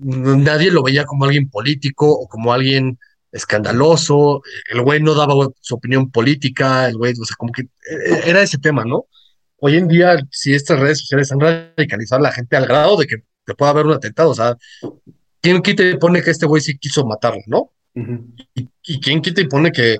[0.00, 2.98] nadie lo veía como alguien político o como alguien
[3.32, 8.28] escandaloso, el güey no daba su opinión política, el güey, o sea, como que e-,
[8.28, 9.06] era ese tema, ¿no?
[9.58, 13.06] Hoy en día, si estas redes sociales han radicalizado a la gente al grado de
[13.06, 14.56] que te pueda haber un atentado, o sea,
[15.40, 17.72] ¿quién quita y pone que este güey sí quiso matarlo, no?
[18.54, 19.98] y, quién quita y pone que,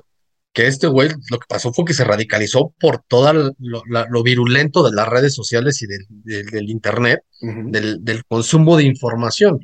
[0.53, 4.95] que este güey lo que pasó fue que se radicalizó por todo lo, virulento de
[4.95, 9.59] las redes sociales y del, del, internet, del, del, consumo de información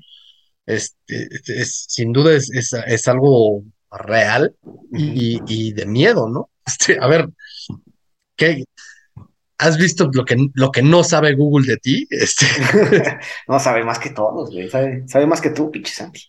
[0.68, 4.54] este, es, sin duda es, es, algo real
[4.92, 6.50] y, de miedo, ¿no?
[6.68, 7.30] Este, a ver,
[8.36, 8.66] ¿qué,
[9.58, 12.08] ¿Has visto lo que, lo que no sabe Google de ti?
[12.10, 12.46] Este.
[13.48, 14.70] no, sabe más que todos, güey.
[14.70, 16.22] Sabe, más que tú, pinche Santi.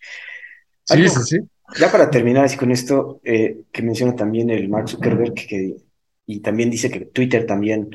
[0.84, 1.38] Sí, sí, sí.
[1.78, 5.76] Ya para terminar así con esto, eh, que menciona también el Mark Zuckerberg, que,
[6.24, 7.90] y también dice que Twitter también,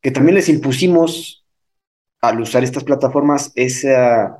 [0.00, 1.44] que también les impusimos
[2.22, 4.38] al usar estas plataformas esa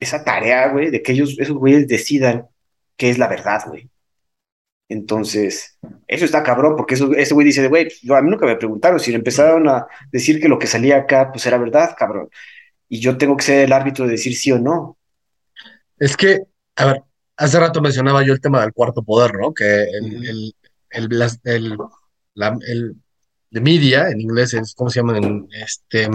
[0.00, 2.46] esa tarea, güey, de que ellos, esos güeyes decidan
[2.96, 3.90] qué es la verdad, güey.
[4.88, 9.00] Entonces, eso está cabrón, porque eso, ese güey dice, güey, a mí nunca me preguntaron,
[9.00, 12.28] si le empezaron a decir que lo que salía acá, pues era verdad, cabrón.
[12.88, 14.98] Y yo tengo que ser el árbitro de decir sí o no.
[15.98, 16.42] Es que,
[16.76, 17.02] a ver,
[17.36, 19.54] hace rato mencionaba yo el tema del cuarto poder, ¿no?
[19.54, 20.54] Que el, el,
[20.90, 21.78] el,
[22.34, 22.96] el,
[23.50, 25.18] de media, en inglés es, ¿cómo se llama?
[25.62, 26.08] este,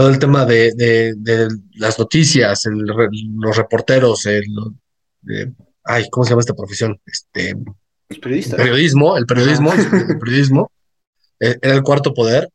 [0.00, 1.12] todo el tema de,
[1.74, 4.46] las noticias, los reporteros, el,
[5.84, 6.98] ay, ¿cómo se llama esta profesión?
[7.04, 7.54] Este,
[8.08, 8.56] el periodista.
[8.56, 10.72] periodismo, el periodismo, el periodismo,
[11.38, 12.48] eh, era el cuarto poder.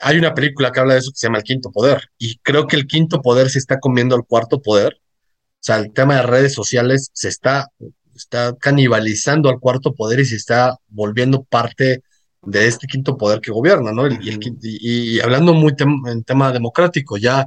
[0.00, 2.66] Hay una película que habla de eso que se llama El Quinto Poder, y creo
[2.66, 4.94] que el quinto poder se está comiendo al cuarto poder.
[4.94, 7.68] O sea, el tema de redes sociales se está,
[8.12, 12.02] está canibalizando al cuarto poder y se está volviendo parte
[12.46, 14.08] de este quinto poder que gobierna, ¿no?
[14.08, 15.74] Y, hablando muy
[16.06, 17.46] en tema democrático, ya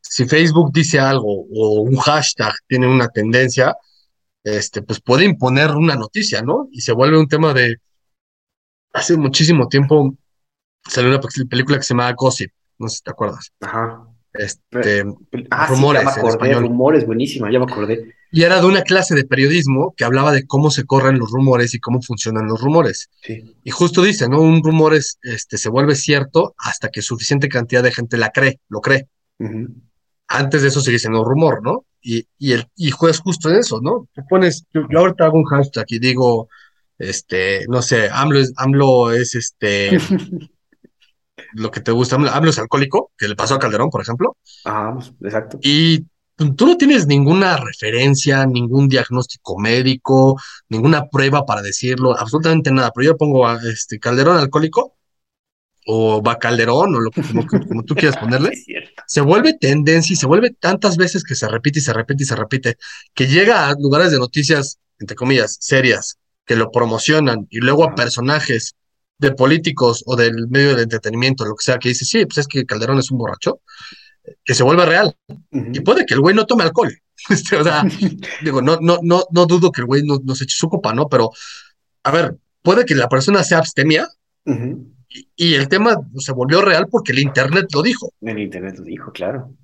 [0.00, 3.76] si Facebook dice algo o un hashtag tiene una tendencia,
[4.42, 6.68] este, pues puede imponer una noticia, ¿no?
[6.70, 7.76] Y se vuelve un tema de,
[8.92, 10.14] hace muchísimo tiempo
[10.86, 13.50] salió una película que se llama Gossip, no sé si te acuerdas.
[13.60, 14.06] Ajá.
[14.32, 15.04] Este,
[15.50, 18.14] ah, rumores, sí, ya me acordé, rumores, buenísima, ya me acordé.
[18.34, 21.72] Y era de una clase de periodismo que hablaba de cómo se corren los rumores
[21.72, 23.08] y cómo funcionan los rumores.
[23.62, 24.40] Y justo dice, ¿no?
[24.40, 28.58] Un rumor es, este, se vuelve cierto hasta que suficiente cantidad de gente la cree,
[28.68, 29.06] lo cree.
[30.26, 31.84] Antes de eso sigue siendo un rumor, ¿no?
[32.02, 34.08] Y, y, el, y juegas justo en eso, ¿no?
[34.12, 36.48] Tú pones, yo, ahorita hago un hashtag y digo,
[36.98, 39.96] este, no sé, AMLO es, AMLO es este,
[41.52, 44.36] lo que te gusta, AMLO es alcohólico, que le pasó a Calderón, por ejemplo.
[44.64, 45.60] Ah, exacto.
[45.62, 46.04] Y
[46.36, 52.90] tú no tienes ninguna referencia, ningún diagnóstico médico, ninguna prueba para decirlo, absolutamente nada.
[52.94, 54.96] Pero yo pongo a este Calderón alcohólico
[55.86, 58.52] o va Calderón o lo que como, tú quieras ponerle.
[59.06, 62.26] Se vuelve tendencia y se vuelve tantas veces que se repite y se repite y
[62.26, 62.76] se repite
[63.14, 67.94] que llega a lugares de noticias, entre comillas, serias, que lo promocionan y luego a
[67.94, 68.74] personajes
[69.18, 72.48] de políticos o del medio del entretenimiento, lo que sea, que dice, sí, pues es
[72.48, 73.60] que Calderón es un borracho
[74.44, 75.16] que se vuelva real.
[75.50, 76.92] Y puede que el güey no tome alcohol.
[77.30, 77.84] Este, o sea,
[78.42, 81.08] digo, no, no, no, no dudo que el güey no, se eche su copa, ¿no?
[81.08, 81.30] Pero,
[82.02, 84.08] a ver, puede que la persona sea abstemia
[85.36, 88.12] y, el tema se volvió real porque el Internet lo dijo.
[88.20, 89.54] El Internet lo dijo, claro.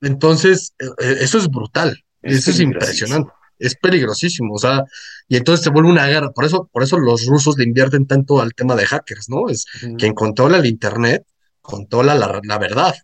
[0.00, 2.02] Entonces, eh, eh, eso es brutal.
[2.22, 3.30] eso es impresionante.
[3.58, 4.54] Es peligrosísimo.
[4.54, 4.82] O sea,
[5.28, 6.32] y entonces se vuelve una guerra.
[6.32, 9.48] Por eso, por eso los rusos le invierten tanto al tema de hackers, ¿no?
[9.48, 11.24] Es quien controla el Internet,
[11.60, 12.94] controla la, la verdad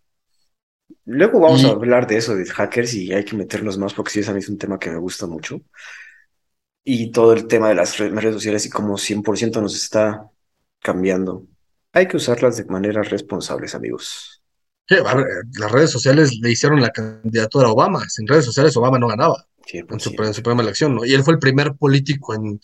[1.05, 4.21] Luego vamos a hablar de eso, de hackers, y hay que meternos más porque sí,
[4.21, 5.61] ese es un tema que me gusta mucho.
[6.85, 10.29] Y todo el tema de las redes sociales y cómo 100% nos está
[10.81, 11.47] cambiando.
[11.93, 14.43] Hay que usarlas de manera responsables, amigos.
[14.89, 18.09] las redes sociales le hicieron la candidatura a Obama.
[18.09, 21.05] Sin redes sociales Obama no ganaba en, su, primera elección, ¿no?
[21.05, 22.61] Y él fue el primer político en,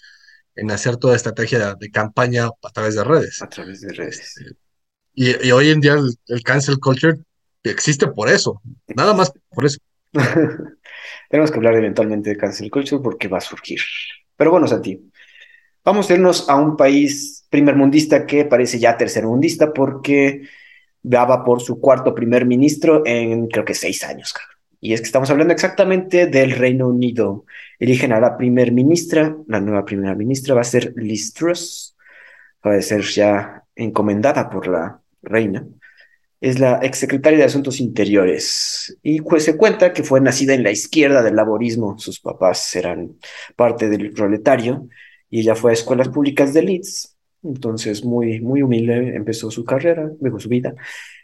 [0.55, 3.41] en hacer toda estrategia de, campaña a través de redes.
[3.43, 4.19] A través de redes.
[4.19, 4.57] Este,
[5.15, 7.19] y, hoy en día el, cancel culture
[7.71, 9.79] existe por eso, nada más por eso.
[11.31, 13.81] Tenemos que hablar eventualmente de cancel culture porque va a surgir.
[14.37, 15.11] Pero bueno, Santi,
[15.85, 20.43] vamos a irnos a un país primermundista que parece ya tercermundista porque
[21.03, 24.35] daba por su cuarto primer ministro en creo que seis años,
[24.81, 27.45] Y es que estamos hablando exactamente del Reino Unido.
[27.79, 31.97] Eligen a la primer ministra, la nueva primera ministra va a ser Liz Truss,
[32.65, 35.67] va a ser ya encomendada por la reina.
[36.41, 40.71] Es la exsecretaria de Asuntos Interiores y pues se cuenta que fue nacida en la
[40.71, 41.99] izquierda del laborismo.
[41.99, 43.17] Sus papás eran
[43.57, 44.89] parte del proletario
[45.31, 50.11] y ella fue a escuelas públicas de Leeds entonces, muy, muy humilde empezó su carrera,
[50.21, 50.75] luego su vida,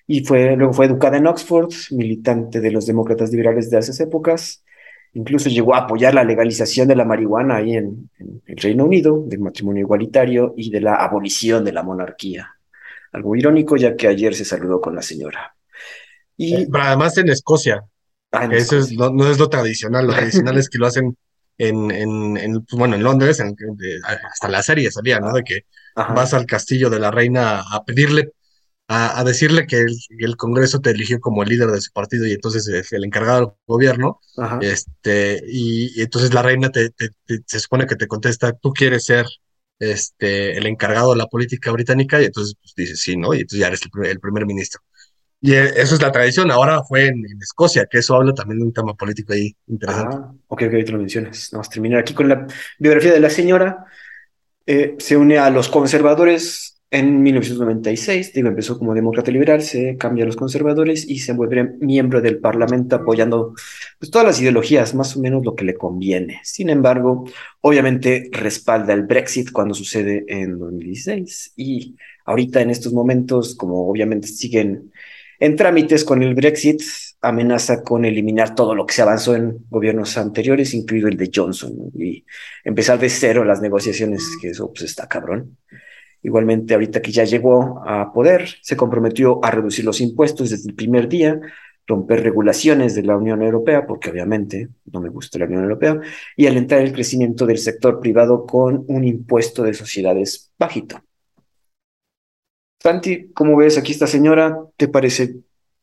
[0.07, 4.65] y fue, luego fue educada en Oxford, militante de los demócratas liberales de esas épocas.
[5.15, 8.11] Incluso llegó a apoyar la legalización de la marihuana ahí en,
[8.47, 12.54] el Reino Unido, del matrimonio igualitario y de la abolición de la monarquía.
[13.15, 15.55] Algo irónico, ya que ayer se saludó con la señora.
[16.37, 17.85] Y, eh, Pero además en Escocia.
[18.33, 20.09] Ah, eso no, no, es lo tradicional.
[20.09, 21.17] Lo tradicional es que lo hacen
[21.57, 23.41] en, en, pues, bueno, en Londres,
[24.03, 25.33] hasta la serie salía, ¿no?
[25.33, 25.61] De que
[25.95, 28.33] vas al castillo de la reina a pedirle,
[28.89, 29.85] a, decirle que
[30.19, 33.41] el, Congreso te eligió como el líder de su partido y entonces es el encargado
[33.41, 34.19] del gobierno,
[34.61, 36.91] este, y, entonces la reina te,
[37.47, 39.27] se supone que te contesta, tú quieres ser
[39.93, 43.35] este, el encargado de la política británica, y entonces pues, sí, ¿no?
[43.35, 44.81] Y entonces ya eres el primer ministro.
[45.45, 46.51] Y e, eso es la tradición.
[46.51, 50.17] Ahora fue en, Escocia, que eso habla también de un tema político ahí interesante.
[50.19, 51.51] Ah, ok, ok, te lo mencionas.
[51.53, 52.47] Vamos a terminar aquí con la
[52.79, 53.85] biografía de la señora.
[54.65, 58.33] Eh, se une a los conservadores en 1996.
[58.33, 62.39] Digo, empezó como demócrata liberal, se cambia a los conservadores y se vuelve miembro del
[62.39, 63.55] parlamento apoyando
[63.99, 66.41] pues, todas las ideologías, más o menos lo que le conviene.
[66.43, 67.25] Sin embargo,
[67.61, 74.29] obviamente respalda el Brexit cuando sucede en 2016 y ahorita en estos momentos, como obviamente
[74.29, 74.93] siguen
[75.41, 76.81] en trámites con el Brexit,
[77.21, 81.73] amenaza con eliminar todo lo que se avanzó en gobiernos anteriores, incluido el de Johnson,
[81.95, 82.25] y
[82.65, 85.57] empezar de cero las negociaciones, que eso pues está cabrón.
[86.23, 90.75] Igualmente, ahorita que ya llegó a poder, se comprometió a reducir los impuestos desde el
[90.75, 91.39] primer día,
[91.87, 96.01] romper regulaciones de la Unión Europea, porque obviamente no me gusta la Unión Europea,
[96.37, 101.01] y alentar el crecimiento del sector privado con un impuesto de sociedades bajito.
[102.83, 104.59] Santi, ¿cómo ves aquí esta señora?
[104.77, 105.37] ¿Te parece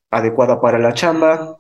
[0.10, 1.56] adecuada para la chamba?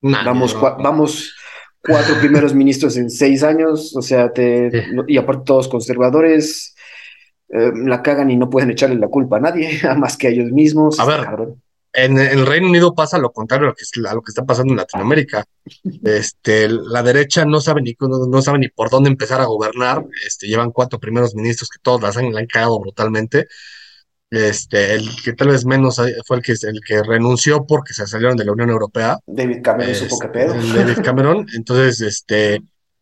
[0.00, 1.34] vamos, vamos
[1.80, 4.70] cuatro primeros ministros en seis años, o sea, te,
[5.06, 6.74] y aparte todos conservadores,
[7.48, 10.52] eh, la cagan y no pueden echarle la culpa a nadie, más que a ellos
[10.52, 10.98] mismos.
[11.00, 11.26] A ver,
[11.92, 13.84] en, el Reino Unido pasa lo contrario a lo que,
[14.14, 15.44] lo que está pasando en Latinoamérica.
[16.04, 20.04] Este, la derecha no sabe ni no, sabe ni por dónde empezar a gobernar.
[20.26, 23.46] Este, llevan cuatro primeros ministros que todos las han, la han cagado brutalmente.
[24.30, 28.36] Este, el que tal vez menos fue el que, el que renunció porque se salieron
[28.36, 29.18] de la Unión Europea.
[29.26, 30.54] David Cameron supo que pedo.
[30.54, 32.60] David Cameron, entonces, este,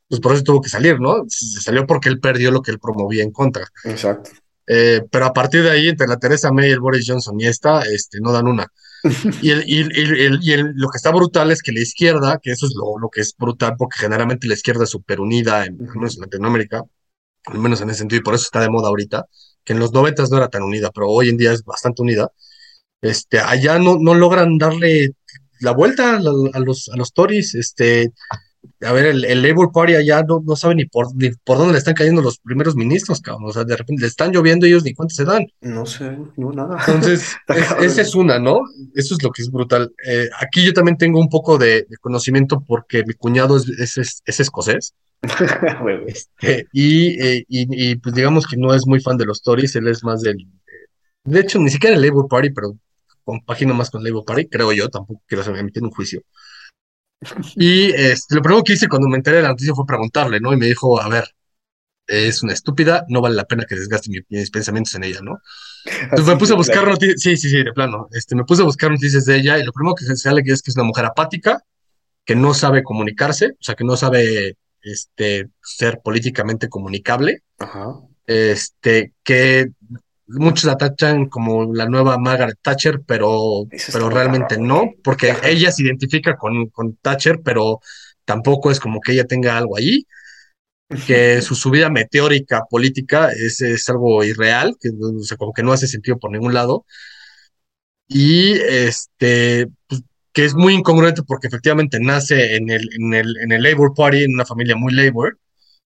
[0.09, 1.25] pues por eso tuvo que salir, ¿no?
[1.29, 3.67] Se salió porque él perdió lo que él promovía en contra.
[3.85, 4.31] Exacto.
[4.67, 7.83] Eh, pero a partir de ahí, entre la Teresa May, el Boris Johnson y esta,
[7.83, 8.67] este, no dan una.
[9.43, 12.51] y, el, y, el, y el, lo que está brutal es que la izquierda, que
[12.51, 15.79] eso es lo, lo que es brutal, porque generalmente la izquierda es súper unida, en,
[15.81, 16.83] en Latinoamérica,
[17.47, 19.27] al menos en ese sentido, y por eso está de moda ahorita,
[19.65, 22.31] que en los noventas no era tan unida, pero hoy en día es bastante unida,
[23.03, 25.13] este, allá no, no logran darle
[25.61, 28.13] la vuelta a, los, a los Tories, este,
[28.81, 31.73] a ver, el, el, Labour Party allá no, no sabe ni por, ni por dónde
[31.73, 33.45] le están cayendo los primeros ministros, cabrón.
[33.49, 35.47] O sea, de repente le están lloviendo ellos ni cuánto se dan.
[35.61, 36.79] No sé, no, nada.
[36.87, 37.37] Entonces,
[37.81, 38.61] esa es una, ¿no?
[38.95, 39.93] Eso es lo que es brutal.
[40.07, 44.41] Eh, aquí yo también tengo un poco de, conocimiento porque mi cuñado es, es, es
[44.41, 44.95] escocés.
[46.07, 49.75] Este, y, eh, y, y, pues digamos que no es muy fan de los Tories,
[49.77, 50.47] él es más del...
[51.25, 52.77] De hecho, ni siquiera el Labour Party, pero
[53.25, 56.23] compagina más con el Labour Party, creo yo, tampoco quiero emitir un juicio.
[57.57, 60.53] Y este, lo primero que hice cuando me enteré de la noticia fue preguntarle, ¿no?
[60.53, 61.25] Y me dijo, a ver,
[62.07, 65.39] es una estúpida, no vale la pena que desgaste mis pensamientos en ella, ¿no?
[66.03, 68.65] Entonces me puse a buscar noticias, sí, sí, sí, de plano, este, me puse a
[68.65, 71.05] buscar noticias de ella y lo primero que se sale es que es una mujer
[71.05, 71.63] apática,
[72.25, 77.43] que no sabe comunicarse, o sea, que no sabe este, ser políticamente comunicable,
[78.27, 79.71] este, que
[80.29, 85.83] muchos la tachan como la nueva Margaret Thatcher, pero, pero realmente no, porque ella se
[85.83, 87.81] identifica con, con Thatcher, pero
[88.25, 90.07] tampoco es como que ella tenga algo ahí
[91.07, 94.91] que su subida meteórica política es, es algo irreal, que
[95.37, 96.85] como que no hace sentido por ningún lado.
[98.09, 100.03] Y este, pues,
[100.33, 104.25] que es muy incongruente porque efectivamente nace en el, en el, en el Labour Party,
[104.25, 105.39] en una familia muy Labour,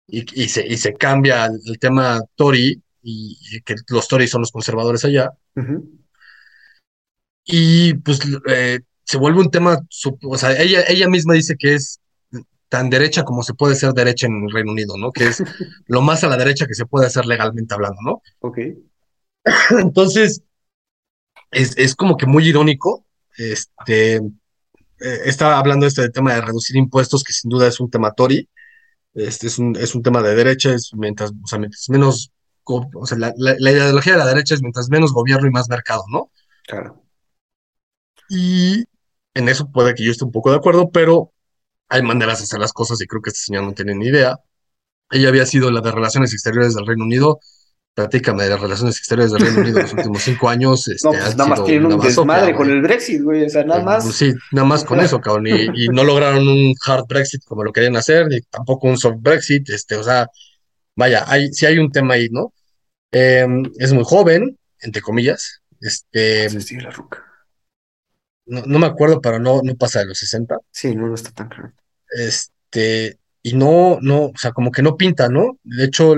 [0.06, 4.52] y, y, se, y se cambia el, tema Tory, y, que los Tories son los
[4.52, 5.30] conservadores allá.
[7.44, 9.78] Y pues eh, se vuelve un tema,
[10.24, 12.00] o sea, ella, ella misma dice que es
[12.68, 15.12] tan derecha como se puede ser derecha en el Reino Unido, ¿no?
[15.12, 15.42] Que es
[15.86, 18.22] lo más a la derecha que se puede hacer legalmente hablando, ¿no?
[18.38, 18.58] Ok.
[19.78, 20.42] Entonces,
[21.50, 23.04] es, es como que muy irónico.
[23.36, 28.12] Este, eh, estaba hablando este tema de reducir impuestos, que sin duda es un tema
[28.12, 28.48] Tory.
[29.14, 32.32] Este es un, es un tema de derecha, es mientras, o sea, mientras menos,
[32.74, 35.68] o sea, la, la, la ideología de la derecha es mientras menos gobierno y más
[35.68, 36.30] mercado, ¿no?
[36.66, 37.02] Claro.
[38.28, 38.84] Y
[39.34, 41.32] en eso puede que yo esté un poco de acuerdo, pero
[41.88, 44.38] hay maneras de hacer las cosas y creo que este señor no tiene ni idea.
[45.10, 47.40] Ella había sido la de Relaciones Exteriores del Reino Unido.
[47.92, 50.86] Platícame de las relaciones exteriores del Reino Unido en los últimos cinco años.
[50.86, 53.44] Este, no, pues nada más tienen un desmadre con el Brexit, güey.
[53.44, 54.04] O sea, nada más.
[54.04, 55.48] Pues sí, nada más con eso, cabrón.
[55.48, 59.16] Y, y, no lograron un hard Brexit como lo querían hacer, ni tampoco un soft
[59.18, 59.68] Brexit.
[59.70, 60.28] Este, o sea,
[60.94, 62.52] vaya, hay, sí hay un tema ahí, ¿no?
[63.12, 63.46] Eh,
[63.78, 65.62] es muy joven, entre comillas.
[65.80, 66.48] Este.
[66.80, 67.24] la ruca.
[68.46, 70.58] No, no, me acuerdo, pero no, no pasa de los 60.
[70.70, 71.72] Sí, no, no está tan claro.
[72.10, 75.58] Este, y no, no, o sea, como que no pinta, ¿no?
[75.62, 76.16] De hecho,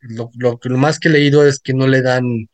[0.00, 2.48] lo, lo, lo más que he leído es que no le dan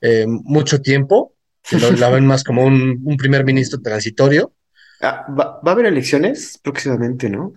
[0.00, 1.34] eh, mucho tiempo,
[1.68, 4.52] que lo, la ven más como un, un primer ministro transitorio.
[5.00, 7.52] Ah, ¿va, ¿va, a haber elecciones próximamente, no?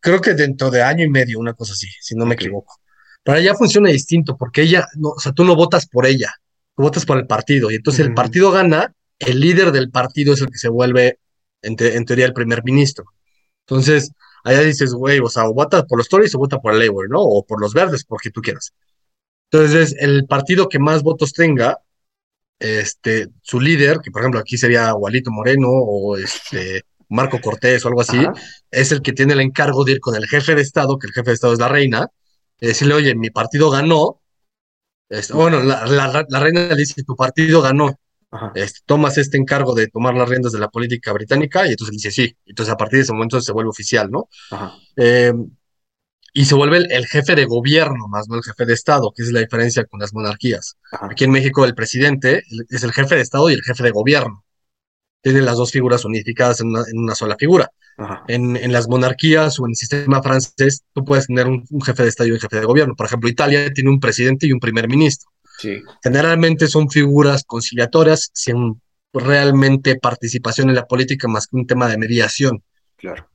[0.00, 2.79] Creo que dentro de año y medio, una cosa así, si no me equivoco.
[3.22, 6.32] Pero ella funciona distinto, porque ella, no, o sea, tú no votas por ella,
[6.76, 8.08] tú votas por el partido, y entonces uh -huh.
[8.10, 11.18] el partido gana, el líder del partido es el que se vuelve,
[11.62, 13.04] en, te, en teoría, el primer ministro.
[13.66, 14.12] Entonces,
[14.44, 17.08] allá dices, güey, o sea, o vota por los Tories o vota por el Labour,
[17.10, 17.20] ¿no?
[17.20, 18.72] O por los verdes, porque tú quieras.
[19.50, 21.78] Entonces, el partido que más votos tenga,
[22.58, 27.88] este, su líder, que por ejemplo aquí sería Walito Moreno o este Marco Cortés o
[27.88, 28.32] algo así, Ajá.
[28.70, 31.12] es el que tiene el encargo de ir con el jefe de Estado, que el
[31.12, 32.08] jefe de Estado es la reina,
[32.60, 34.20] y decirle, oye, mi partido ganó.
[35.08, 37.98] Este, bueno, la, la, la, reina le dice, tu partido ganó.
[38.54, 42.10] Este, tomas este encargo de tomar las riendas de la política británica y entonces dice
[42.12, 42.36] sí.
[42.46, 44.28] Entonces a partir de ese momento se vuelve oficial, ¿no?
[44.96, 45.32] Eh,
[46.32, 49.24] y se vuelve el, el, jefe de gobierno, más no el jefe de Estado, que
[49.24, 50.76] es la diferencia con las monarquías.
[50.92, 51.08] Ajá.
[51.10, 54.44] Aquí en México el presidente es el jefe de Estado y el jefe de gobierno.
[55.22, 57.70] Tienen las dos figuras unificadas en una, en una sola figura.
[58.28, 62.02] En, en, las monarquías o en el sistema francés, tú puedes tener un, un, jefe
[62.02, 62.96] de Estado y un jefe de gobierno.
[62.96, 65.30] Por ejemplo, Italia tiene un presidente y un primer ministro.
[65.58, 65.82] Sí.
[66.02, 68.80] Generalmente son figuras conciliatorias sin
[69.12, 72.62] realmente participación en la política más que un tema de mediación.
[72.96, 73.28] Claro.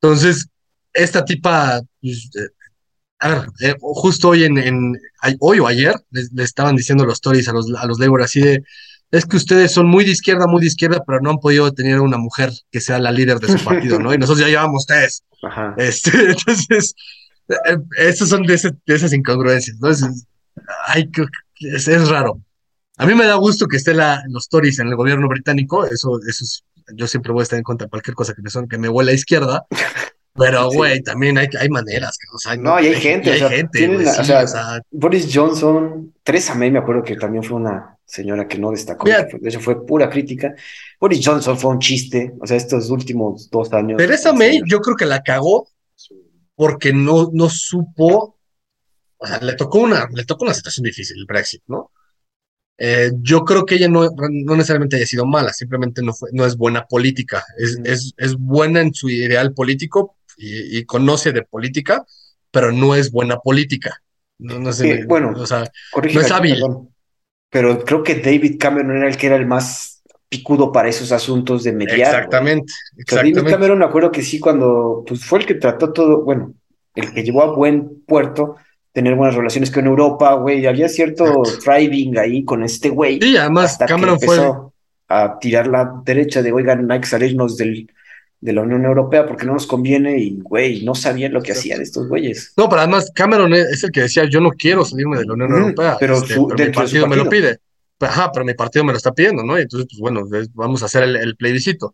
[0.00, 0.48] Entonces,
[0.92, 2.48] esta tipa, pues, eh,
[3.18, 4.98] a ver, eh, justo hoy en, en,
[5.40, 8.62] hoy o ayer le, estaban diciendo los Tories a los, a los Labour así de,
[9.10, 12.00] es que ustedes son muy de izquierda, muy de izquierda, pero no han podido tener
[12.00, 14.12] una mujer que sea la líder de su partido, ¿no?
[14.12, 15.22] Y nosotros ya llevamos tres.
[15.42, 15.74] Ajá.
[15.76, 16.94] Este, entonces,
[17.48, 19.88] eh, esas son de, ese, de, esas incongruencias, ¿no?
[19.88, 20.02] Es,
[21.12, 21.24] que,
[21.60, 22.40] es, es, raro.
[22.96, 26.18] A mí me da gusto que esté la, los Tories en el gobierno británico, eso,
[26.26, 28.68] eso es, yo siempre voy a estar en contra de cualquier cosa que me, son,
[28.68, 29.66] que me huele a izquierda,
[30.34, 31.02] pero, güey, sí.
[31.02, 32.18] también hay, hay maneras.
[32.32, 33.30] O sea, no, y hay gente.
[33.30, 36.54] Y hay o sea, gente, tienen, güey, o, sí, sea, o sea, Boris Johnson, Theresa
[36.54, 39.04] May, me acuerdo que también fue una señora que no destacó.
[39.04, 40.54] Mira, de hecho, fue pura crítica.
[41.00, 43.98] Boris Johnson fue un chiste, o sea, estos últimos dos años.
[43.98, 45.68] Theresa May, yo creo que la cagó
[46.54, 48.38] porque no, no supo,
[49.18, 51.92] o sea, le tocó una, le tocó una situación difícil, el Brexit, ¿no?
[52.78, 56.44] Eh, yo creo que ella no, no, necesariamente haya sido mala, simplemente no, fue, no
[56.44, 57.86] es buena política, es, mm.
[57.86, 62.04] es, es, buena en su ideal político y, y, conoce de política,
[62.50, 64.02] pero no es buena política.
[64.38, 66.54] No, no sé, eh, bueno, o sea, no es hábil.
[66.54, 66.94] Perdón,
[67.50, 71.64] pero creo que David Cameron era el que era el más picudo para esos asuntos
[71.64, 72.14] de mediar.
[72.14, 73.40] Exactamente, exactamente.
[73.40, 76.52] David Cameron me acuerdo que sí, cuando pues fue el que trató todo, bueno,
[76.94, 78.56] el que llevó a buen puerto
[78.92, 83.20] tener buenas relaciones con Europa, güey, había cierto thriving ahí con este güey.
[83.20, 84.38] Sí, además Cameron fue
[85.08, 87.88] a tirar la derecha de, oigan, hay que salirnos del,
[88.40, 91.80] de la Unión Europea porque no nos conviene y, güey, no sabían lo que hacían
[91.80, 92.52] estos güeyes.
[92.56, 95.50] No, pero además Cameron es el que decía, yo no quiero salirme de la Unión
[95.50, 97.58] mm, Europea, pero, este, su, pero mi partido, partido, me lo pide.
[98.00, 99.58] Ajá, pero mi partido me lo está pidiendo, ¿no?
[99.58, 101.92] Y entonces, pues bueno, vamos a hacer el, el plebiscito.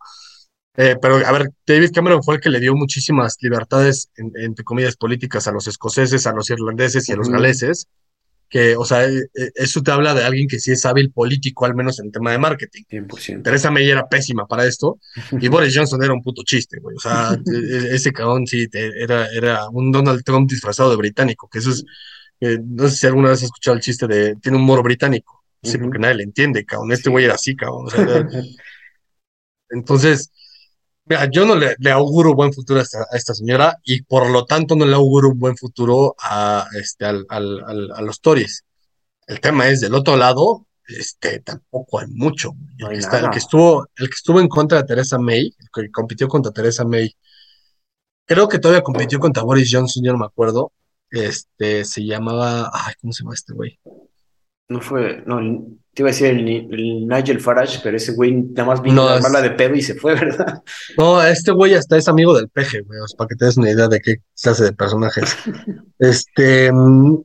[0.77, 4.65] Eh, pero, a ver, David Cameron fue el que le dio muchísimas libertades, en, entre
[4.65, 7.89] comillas, políticas a los escoceses, a los irlandeses y a los galeses,
[8.53, 11.65] que, o sea, eh, eh, eso te habla de alguien que sí es hábil político,
[11.65, 12.83] al menos en el tema de marketing.
[12.83, 13.43] 100%.
[13.43, 14.99] Teresa May era pésima para esto
[15.41, 16.95] y Boris Johnson era un puto chiste, güey.
[16.95, 21.49] O sea, e, e, ese cabrón sí era, era un Donald Trump disfrazado de británico,
[21.51, 21.83] que eso es,
[22.63, 25.43] no sé si alguna vez has escuchado el chiste de, tiene un moro británico.
[25.63, 26.93] Sí, porque nadie le entiende, cabrón.
[26.93, 27.87] Este güey era así, cabrón.
[27.87, 28.29] O sea,
[29.71, 30.31] entonces,
[31.13, 34.87] Mira, yo no le, auguro buen futuro a esta, señora y por lo tanto no
[34.87, 38.65] le auguro un buen futuro a, este, al, a los Tories.
[39.27, 42.53] El tema es, del otro lado, este, tampoco hay mucho.
[42.79, 46.51] el, que estuvo, el que estuvo en contra de Teresa May, el que compitió contra
[46.51, 47.15] Teresa May,
[48.25, 50.73] creo que todavía compitió contra Boris Johnson, yo no me acuerdo.
[51.11, 53.79] Este, se llamaba, ay, ¿cómo se llama este güey?
[54.71, 55.41] No fue, no,
[55.95, 59.43] te iba a decir el, Nigel Farage, pero ese güey nada más vino a armarla
[59.43, 60.63] de pedo y se fue, ¿verdad?
[60.97, 63.89] No, este güey hasta es amigo del peje, güey, para que te des una idea
[63.89, 65.37] de qué clase de personajes.
[65.99, 66.73] este.
[66.73, 67.23] Mm,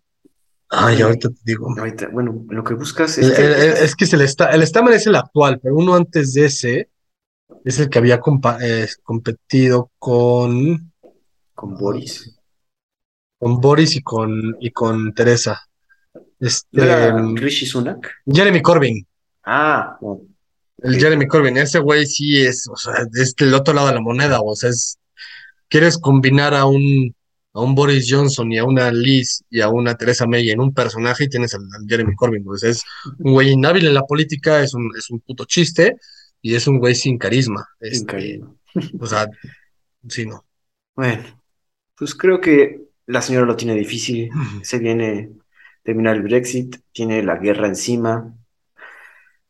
[0.69, 1.73] ay, ahorita te digo.
[2.11, 3.39] bueno, lo que buscas es.
[3.39, 6.89] es que se le está, el Stamen es el actual, pero uno antes de ese
[7.63, 8.19] es el que había
[8.61, 10.91] eh, competido con.
[11.53, 12.37] Con Boris.
[13.39, 15.66] Con Boris y con, y con Teresa.
[16.39, 18.11] Este, Rishi Sunak?
[18.25, 19.05] Jeremy Corbyn.
[19.43, 19.97] Ah,
[20.79, 24.01] el Jeremy Corbyn, ese güey sí es, o sea, es el otro lado de la
[24.01, 24.99] moneda, o sea, es,
[25.67, 27.15] quieres combinar a un,
[27.53, 30.73] a un Boris Johnson y a una Liz y a una Teresa May en un
[30.73, 32.83] personaje y tienes al, Jeremy Corbyn, pues es
[33.19, 35.97] un güey inhábil en la política, es un, es un puto chiste
[36.41, 37.67] y es un güey sin carisma.
[37.81, 38.53] sin este, carisma.
[38.99, 39.27] O sea,
[40.07, 40.45] sí, no.
[40.95, 41.23] Bueno,
[41.95, 44.29] pues creo que la señora lo tiene difícil,
[44.61, 45.31] se viene
[45.87, 48.35] terminar el Brexit, tiene la guerra encima.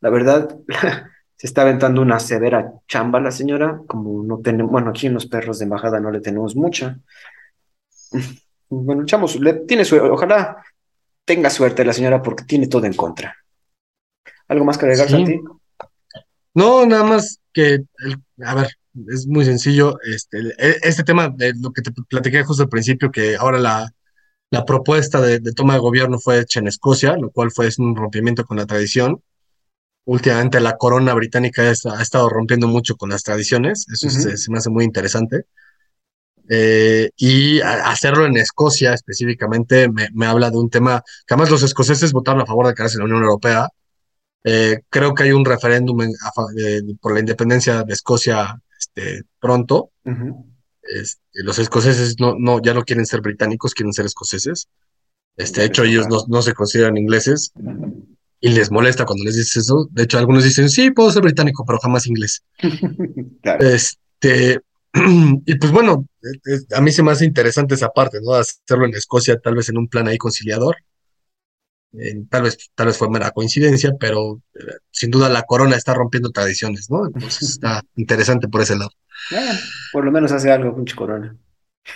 [0.01, 0.55] La verdad,
[1.35, 5.25] se está aventando una severa chamba la señora, como no tenemos, bueno, aquí en los
[5.25, 6.99] perros de embajada no le tenemos mucha.
[8.69, 10.63] Bueno, echamos, le, tiene suerte, ojalá
[11.25, 13.35] tenga suerte la señora porque tiene todo en contra.
[14.47, 15.39] ¿Algo más que agregar, Santi?
[16.53, 17.79] No, nada más que,
[18.43, 18.67] a ver,
[19.09, 19.97] es muy sencillo.
[20.03, 23.91] Este, e, este tema de lo que te platiqué justo al principio, que ahora la,
[24.49, 28.45] la propuesta de, toma de gobierno fue hecha en Escocia, lo cual fue un rompimiento
[28.45, 29.21] con la tradición.
[30.05, 34.69] Últimamente la corona británica ha, estado rompiendo mucho con las tradiciones, eso se, me hace
[34.69, 35.43] muy interesante.
[36.49, 42.13] Eh, y hacerlo en Escocia específicamente me, habla de un tema que además los escoceses
[42.13, 43.67] votaron a favor de quedarse en la Unión Europea.
[44.45, 45.97] Eh, creo que hay un referéndum
[47.01, 49.91] por la independencia de Escocia este, pronto.
[50.81, 54.67] Este, los escoceses no, no, ya no quieren ser británicos, quieren ser escoceses.
[55.35, 57.53] Este, de hecho, ellos no, se consideran ingleses
[58.39, 59.87] y les molesta cuando les dices eso.
[59.91, 62.43] De hecho, algunos dicen, sí, puedo ser británico, pero jamás inglés.
[63.59, 64.59] Este,
[65.45, 66.07] y pues bueno,
[66.75, 68.33] a mí se me hace interesante esa parte, ¿no?
[68.33, 70.75] Hacerlo en Escocia, tal vez en un plan ahí conciliador.
[72.29, 76.31] tal, vez, tal vez fue mera coincidencia, pero eh, sin duda la corona está rompiendo
[76.31, 77.05] tradiciones, ¿no?
[77.05, 78.89] Entonces está interesante por ese lado
[79.91, 81.35] por lo menos hace algo, pinche corona.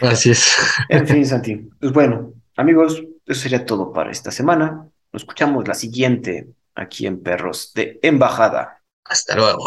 [0.02, 0.56] Así es.
[0.90, 1.56] En fin, Santi.
[1.80, 4.88] Pues bueno, amigos, eso sería todo para esta semana.
[5.12, 8.82] Nos escuchamos la siguiente aquí en Perros de Embajada.
[9.04, 9.66] Hasta luego.